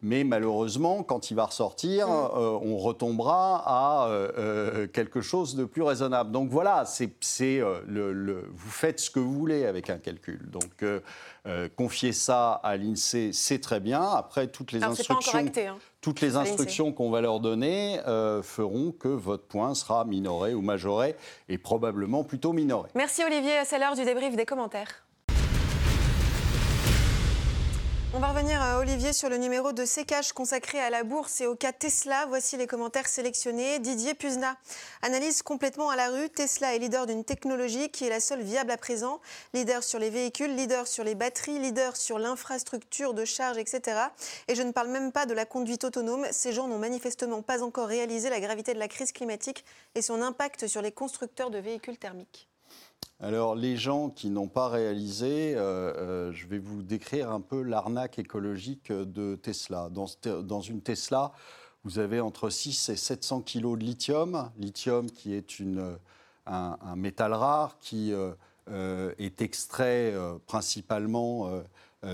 Mais 0.04 0.24
malheureusement, 0.24 1.04
quand 1.04 1.30
il 1.30 1.36
va 1.36 1.46
ressortir, 1.46 2.08
mm. 2.08 2.12
euh, 2.12 2.60
on 2.62 2.78
retombera 2.78 3.64
à 3.66 4.08
euh, 4.08 4.32
euh, 4.38 4.88
quelque 4.88 5.22
chose 5.22 5.56
de 5.56 5.64
plus 5.64 5.84
raisonnable. 5.84 6.32
Donc 6.32 6.50
voilà, 6.50 6.86
c'est, 6.86 7.12
le, 7.88 8.50
vous 8.52 8.72
faites 8.72 9.00
ce 9.00 9.12
que 9.12 9.20
vous 9.20 9.34
voulez 9.34 9.66
avec 9.66 9.90
un 9.90 9.98
calcul. 9.98 10.50
Donc 10.50 10.84
confier 11.76 12.14
ça 12.14 12.54
à 12.54 12.78
l'INSEE, 12.78 13.32
c'est 13.34 13.60
très 13.60 13.80
bien. 13.80 14.02
Après, 14.02 14.48
toutes 14.48 14.72
les 14.72 14.84
instructions, 14.84 15.40
hein. 15.40 15.78
toutes 16.02 16.22
les 16.22 16.36
instructions 16.36 16.92
qu'on 16.92 17.10
va 17.10 17.22
leur 17.22 17.40
donner 17.40 18.00
feront 18.44 18.92
que 18.92 19.08
votre 19.08 19.44
point 19.44 19.76
sera 19.76 20.06
minoré 20.06 20.54
ou 20.54 20.62
majoré, 20.62 21.16
et 21.50 21.58
probablement 21.58 22.24
plutôt 22.24 22.54
minoré. 22.54 22.90
Merci 22.96 23.24
Olivier. 23.24 23.62
C'est 23.66 23.80
l'heure 23.80 23.96
du 23.96 24.04
débrief 24.04 24.36
des 24.36 24.46
commentaires. 24.46 25.04
On 28.14 28.20
va 28.20 28.28
revenir, 28.28 28.62
à 28.62 28.78
Olivier, 28.80 29.14
sur 29.14 29.30
le 29.30 29.38
numéro 29.38 29.72
de 29.72 29.86
sécage 29.86 30.34
consacré 30.34 30.82
à 30.82 30.90
la 30.90 31.06
bourse 31.06 31.40
et 31.40 31.48
au 31.48 31.56
cas 31.56 31.72
Tesla. 31.72 32.26
Voici 32.28 32.58
les 32.58 32.68
commentaires 32.68 33.08
sélectionnés. 33.08 33.80
Didier 33.80 34.16
Puzna 34.16 34.58
analyse 35.02 35.42
complètement 35.42 35.90
à 35.90 35.96
la 35.96 36.10
rue. 36.10 36.30
Tesla 36.30 36.76
est 36.76 36.80
leader 36.80 37.06
d'une 37.06 37.24
technologie 37.24 37.90
qui 37.90 38.04
est 38.04 38.10
la 38.10 38.20
seule 38.20 38.42
viable 38.42 38.72
à 38.72 38.76
présent. 38.76 39.22
Leader 39.54 39.82
sur 39.82 39.98
les 39.98 40.10
véhicules, 40.10 40.54
leader 40.54 40.90
sur 40.90 41.06
les 41.06 41.16
batteries, 41.16 41.58
leader 41.58 41.96
sur 41.96 42.20
l'infrastructure 42.20 43.14
de 43.14 43.24
charge, 43.24 43.58
etc. 43.58 43.98
Et 44.50 44.56
je 44.56 44.64
ne 44.64 44.74
parle 44.74 44.90
même 44.90 45.14
pas 45.14 45.26
de 45.26 45.34
la 45.34 45.46
conduite 45.46 45.86
autonome. 45.86 46.28
Ces 46.32 46.52
gens 46.52 46.68
n'ont 46.68 46.80
manifestement 46.80 47.42
pas 47.42 47.64
encore 47.64 47.88
réalisé 47.88 48.30
la 48.30 48.42
gravité 48.42 48.74
de 48.74 48.80
la 48.80 48.90
crise 48.90 49.14
climatique 49.14 49.64
et 49.96 50.02
son 50.02 50.22
impact 50.22 50.68
sur 50.68 50.82
les 50.82 50.92
constructeurs 50.92 51.50
de 51.50 51.60
véhicules 51.60 51.98
thermiques. 51.98 52.51
Alors, 53.24 53.54
les 53.54 53.78
gens 53.78 54.10
qui 54.10 54.32
n'ont 54.32 54.48
pas 54.48 54.68
réalisé, 54.68 55.54
je 55.54 56.48
vais 56.48 56.58
vous 56.58 56.82
décrire 56.82 57.32
un 57.32 57.40
peu 57.40 57.62
l'arnaque 57.62 58.18
écologique 58.18 58.92
de 58.92 59.36
Tesla. 59.36 59.90
Dans, 59.92 60.62
une 60.62 60.82
Tesla, 60.82 61.32
vous 61.84 62.00
avez 62.00 62.20
entre 62.20 62.50
6 62.50 62.90
et 62.90 62.96
700 62.96 63.42
kilos 63.42 63.78
de 63.78 63.84
lithium. 63.84 64.50
Lithium 64.58 65.12
qui 65.12 65.36
est 65.36 65.62
un, 66.48 66.96
métal 66.96 67.34
rare 67.34 67.78
qui 67.80 68.12
est 68.72 69.42
extrait 69.42 70.16
principalement 70.48 71.62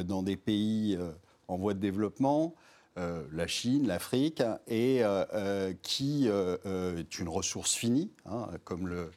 dans 0.03 0.23
des 0.23 0.35
pays 0.35 0.99
en 1.47 1.55
voie 1.55 1.73
de 1.73 1.79
développement. 1.79 2.53
Euh, 2.97 3.23
la 3.31 3.45
Chine, 3.45 3.87
l'Afrique, 3.87 4.41
et 4.67 5.03
euh, 5.03 5.23
euh, 5.35 5.73
qui 5.83 6.27
est 6.27 7.19
une 7.19 7.29
ressource 7.29 7.75
finie, 7.75 8.11
hein, 8.25 8.47
comme, 8.65 8.87
le, 8.87 9.11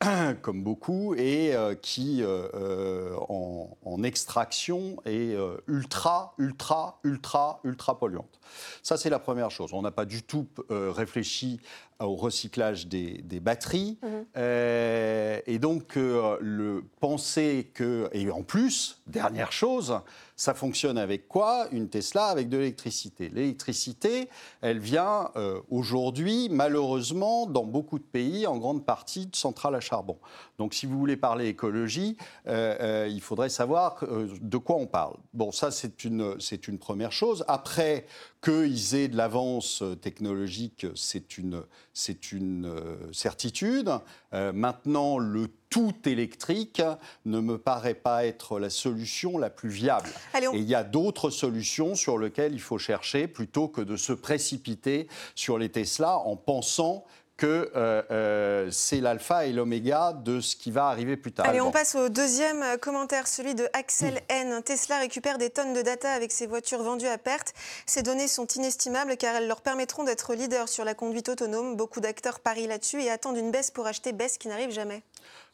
comme 0.42 0.62
beaucoup, 0.62 1.14
et 1.14 1.54
qui, 1.82 2.22
en, 2.24 4.02
extraction, 4.02 4.96
est 5.04 5.36
ultra, 5.66 6.34
ultra, 6.38 7.00
ultra, 7.04 7.60
ultra 7.64 7.98
polluante. 7.98 8.40
Ça, 8.82 8.96
c'est 8.96 9.10
la 9.10 9.18
première 9.18 9.50
chose. 9.50 9.74
On 9.74 9.82
n'a 9.82 9.90
pas 9.90 10.06
du 10.06 10.22
tout 10.22 10.48
réfléchi 10.68 11.60
au 12.00 12.16
recyclage 12.16 12.86
des, 12.86 13.40
batteries. 13.40 13.98
Mhm. 14.02 14.24
et 15.46 15.58
donc, 15.58 15.96
le 15.96 16.84
penser 17.00 17.70
que. 17.74 18.08
Et 18.12 18.30
en 18.30 18.42
plus, 18.42 19.00
dernière 19.06 19.52
chose, 19.52 20.00
ça 20.40 20.54
fonctionne 20.54 20.96
avec 20.96 21.28
quoi? 21.28 21.66
Une 21.70 21.90
Tesla 21.90 22.28
avec 22.28 22.48
de 22.48 22.56
l'électricité. 22.56 23.28
L'électricité, 23.28 24.30
elle 24.62 24.78
vient 24.78 25.30
euh, 25.36 25.60
aujourd'hui, 25.68 26.48
malheureusement, 26.50 27.44
dans 27.46 27.64
beaucoup 27.64 27.98
de 27.98 28.04
pays, 28.04 28.46
en 28.46 28.56
grande 28.56 28.86
partie 28.86 29.26
de 29.26 29.36
centrales 29.36 29.74
à 29.74 29.80
charbon. 29.80 30.16
Donc 30.58 30.72
si 30.72 30.86
vous 30.86 30.98
voulez 30.98 31.18
parler 31.18 31.48
écologie, 31.48 32.16
euh, 32.46 32.74
euh, 32.80 33.08
il 33.10 33.20
faudrait 33.20 33.50
savoir 33.50 34.02
de 34.40 34.56
quoi 34.56 34.76
on 34.76 34.86
parle. 34.86 35.16
Bon, 35.34 35.52
ça 35.52 35.70
c'est 35.70 36.04
une, 36.04 36.40
c'est 36.40 36.68
une 36.68 36.78
première 36.78 37.12
chose. 37.12 37.44
Après, 37.46 38.06
qu'ils 38.40 38.94
aient 38.94 39.08
de 39.08 39.16
l'avance 39.16 39.82
technologique, 40.00 40.86
c'est 40.94 41.36
une, 41.38 41.62
c'est 41.92 42.32
une 42.32 42.72
certitude. 43.12 43.90
maintenant, 44.32 45.18
le 45.18 45.48
tout 45.70 45.94
électrique 46.04 46.82
ne 47.24 47.40
me 47.40 47.56
paraît 47.56 47.94
pas 47.94 48.26
être 48.26 48.58
la 48.58 48.70
solution 48.70 49.38
la 49.38 49.50
plus 49.50 49.68
viable. 49.68 50.10
Et 50.52 50.58
il 50.58 50.68
y 50.68 50.74
a 50.74 50.82
d'autres 50.82 51.30
solutions 51.30 51.94
sur 51.94 52.18
lesquelles 52.18 52.52
il 52.52 52.60
faut 52.60 52.78
chercher 52.78 53.28
plutôt 53.28 53.68
que 53.68 53.80
de 53.80 53.96
se 53.96 54.12
précipiter 54.12 55.06
sur 55.36 55.58
les 55.58 55.68
Tesla 55.68 56.18
en 56.18 56.36
pensant 56.36 57.04
que 57.40 57.72
euh, 57.74 58.02
euh, 58.10 58.68
c'est 58.70 59.00
l'alpha 59.00 59.46
et 59.46 59.52
l'oméga 59.54 60.12
de 60.12 60.40
ce 60.42 60.54
qui 60.56 60.70
va 60.70 60.88
arriver 60.88 61.16
plus 61.16 61.32
tard. 61.32 61.46
Allez, 61.48 61.62
on 61.62 61.70
passe 61.70 61.94
au 61.94 62.10
deuxième 62.10 62.62
euh, 62.62 62.76
commentaire, 62.76 63.26
celui 63.26 63.54
de 63.54 63.66
Axel. 63.72 64.20
N. 64.28 64.62
Tesla 64.62 64.98
récupère 64.98 65.38
des 65.38 65.48
tonnes 65.48 65.72
de 65.72 65.80
data 65.80 66.12
avec 66.12 66.32
ses 66.32 66.46
voitures 66.46 66.82
vendues 66.82 67.06
à 67.06 67.16
perte. 67.16 67.54
Ces 67.86 68.02
données 68.02 68.28
sont 68.28 68.46
inestimables 68.46 69.16
car 69.16 69.34
elles 69.36 69.48
leur 69.48 69.62
permettront 69.62 70.04
d'être 70.04 70.34
leaders 70.34 70.68
sur 70.68 70.84
la 70.84 70.92
conduite 70.92 71.30
autonome. 71.30 71.76
Beaucoup 71.76 72.00
d'acteurs 72.00 72.40
parient 72.40 72.66
là-dessus 72.66 73.00
et 73.00 73.10
attendent 73.10 73.38
une 73.38 73.50
baisse 73.50 73.70
pour 73.70 73.86
acheter 73.86 74.12
baisse 74.12 74.36
qui 74.36 74.48
n'arrive 74.48 74.70
jamais. 74.70 75.02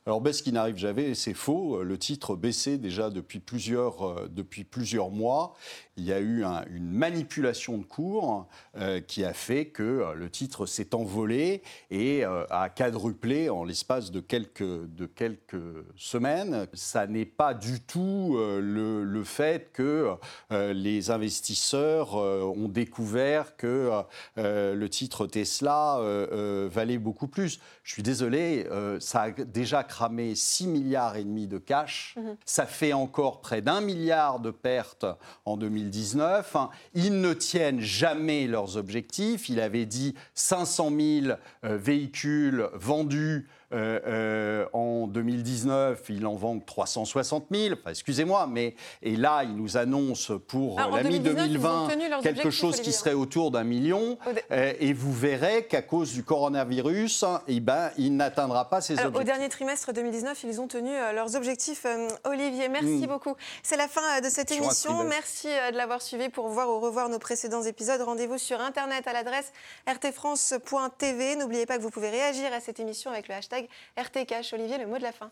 Alors 0.07 0.21
baisse 0.21 0.41
qui 0.41 0.53
n'arrive 0.53 0.77
jamais, 0.77 1.15
c'est 1.15 1.35
faux. 1.35 1.83
Le 1.83 1.99
titre 1.99 2.37
baissait 2.37 2.79
déjà 2.79 3.11
depuis 3.11 3.41
plusieurs, 3.41 4.29
depuis 4.29 4.63
plusieurs 4.63 5.11
mois 5.11 5.57
il 5.97 6.05
y 6.05 6.13
a 6.13 6.21
eu 6.21 6.45
une 6.71 6.91
manipulation 6.91 7.79
de 7.79 7.85
cours 7.85 8.47
euh, 8.77 9.01
qui 9.01 9.25
a 9.25 9.33
fait 9.33 9.67
que 9.67 9.83
euh, 9.83 10.15
le 10.15 10.29
titre 10.29 10.67
s'est 10.67 10.95
envolé 10.95 11.63
et 11.91 12.25
euh, 12.25 12.45
a 12.51 12.69
quadruplé 12.69 13.49
en 13.49 13.65
l'espace 13.65 14.11
de 14.11 14.21
quelques, 14.21 14.63
de 14.63 15.07
quelques 15.07 15.57
semaines. 15.97 16.67
Ça 16.75 17.07
n'est 17.07 17.25
pas 17.25 17.55
du 17.55 17.81
tout 17.81 18.37
le, 18.39 19.05
le, 19.05 19.25
fait 19.25 19.71
que 19.73 20.15
les 20.51 21.11
investisseurs 21.11 22.15
ont 22.15 22.69
découvert 22.69 23.57
que 23.57 23.91
le 24.37 24.87
titre 24.89 25.27
Tesla 25.27 25.99
valait 26.71 26.99
beaucoup 26.99 27.29
plus. 27.29 27.61
Je 27.83 27.93
suis 27.93 28.03
désolé, 28.03 28.67
ça 29.01 29.23
a 29.23 29.31
déjà 29.31 29.83
cramé 29.97 30.35
6 30.35 30.67
milliards 30.67 31.17
et 31.17 31.25
demi 31.25 31.47
de 31.47 31.59
cash. 31.59 32.17
Mm-hmm. 32.19 32.37
Ça 32.45 32.67
fait 32.67 32.93
encore 32.93 33.41
près 33.41 33.63
d'un 33.63 33.81
milliard 33.81 34.41
de 34.41 34.51
pertes 34.51 35.07
en 35.45 35.57
2020 35.57 35.67
2019. 35.67 36.57
Ils 36.95 37.21
ne 37.21 37.33
tiennent 37.33 37.81
jamais 37.81 38.47
leurs 38.47 38.77
objectifs. 38.77 39.49
Il 39.49 39.61
avait 39.61 39.87
dit 39.87 40.15
500 40.35 40.91
000 40.91 41.27
euh, 41.65 41.77
véhicules 41.77 42.69
vendus 42.75 43.49
euh, 43.73 43.99
euh, 44.07 44.67
en 44.73 45.09
2019, 45.09 46.03
il 46.11 46.27
en 46.27 46.35
vend 46.35 46.59
360 46.61 47.47
000. 47.51 47.75
Enfin, 47.75 47.91
excusez-moi, 47.91 48.47
mais 48.47 48.77
et 49.03 49.17
là, 49.17 49.43
il 49.43 49.57
nous 49.57 49.77
annonce 49.77 50.33
pour 50.47 50.79
ah, 50.79 50.89
l'année 50.93 51.19
2020 51.19 51.89
quelque 52.23 52.51
chose 52.51 52.81
qui 52.81 52.93
serait 52.93 53.15
autour 53.15 53.51
d'un 53.51 53.65
million. 53.65 54.19
Euh, 54.53 54.73
et 54.79 54.93
vous 54.93 55.13
verrez 55.13 55.67
qu'à 55.67 55.83
cause 55.83 56.13
du 56.13 56.23
coronavirus, 56.23 57.25
eh 57.49 57.59
ben, 57.59 57.91
il 57.99 58.17
n'atteindra 58.17 58.69
pas 58.71 58.81
ses 58.81 58.95
objectifs. 58.95 59.21
Au 59.21 59.25
dernier 59.25 59.49
trimestre 59.49 59.93
2019, 59.93 60.45
ils 60.45 60.61
ont 60.61 60.69
tenu 60.69 60.91
leurs 61.15 61.35
objectifs. 61.35 61.87
Olivier, 62.25 62.69
merci 62.69 62.87
mm. 62.87 63.07
beaucoup. 63.07 63.35
C'est 63.63 63.77
la 63.77 63.89
fin 63.89 64.21
de 64.21 64.29
cette 64.29 64.53
émission. 64.53 65.03
Merci 65.05 65.49
de 65.73 65.77
l'avoir 65.77 66.03
suivi. 66.03 66.29
Pour 66.29 66.49
voir 66.49 66.69
ou 66.69 66.79
revoir 66.79 67.09
nos 67.09 67.19
précédents 67.19 67.63
épisodes, 67.63 68.01
rendez-vous 68.01 68.39
sur 68.39 68.61
Internet 68.61 69.07
à 69.09 69.13
l'adresse 69.13 69.53
rtfrance.tv. 69.89 71.37
N'oubliez 71.37 71.67
pas 71.67 71.79
que 71.79 71.83
vous 71.83 71.91
pouvez 71.91 72.11
réagir 72.11 72.53
à 72.53 72.61
cette 72.61 72.79
émission 72.81 73.11
avec 73.11 73.29
le 73.29 73.35
hashtag 73.35 73.56
RTCash. 73.97 74.53
Olivier, 74.53 74.79
le 74.79 74.87
mot 74.87 74.99
de 74.99 75.03
la 75.03 75.13
fin. 75.13 75.31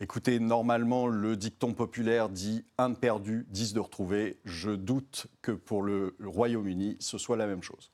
Écoutez, 0.00 0.40
normalement, 0.40 1.06
le 1.06 1.36
dicton 1.36 1.72
populaire 1.72 2.28
dit 2.28 2.64
un 2.78 2.94
perdu, 2.94 3.46
dix 3.48 3.74
de 3.74 3.80
retrouvé. 3.80 4.38
Je 4.44 4.70
doute 4.70 5.28
que 5.40 5.52
pour 5.52 5.82
le 5.82 6.16
Royaume-Uni, 6.22 6.96
ce 6.98 7.16
soit 7.16 7.36
la 7.36 7.46
même 7.46 7.62
chose. 7.62 7.90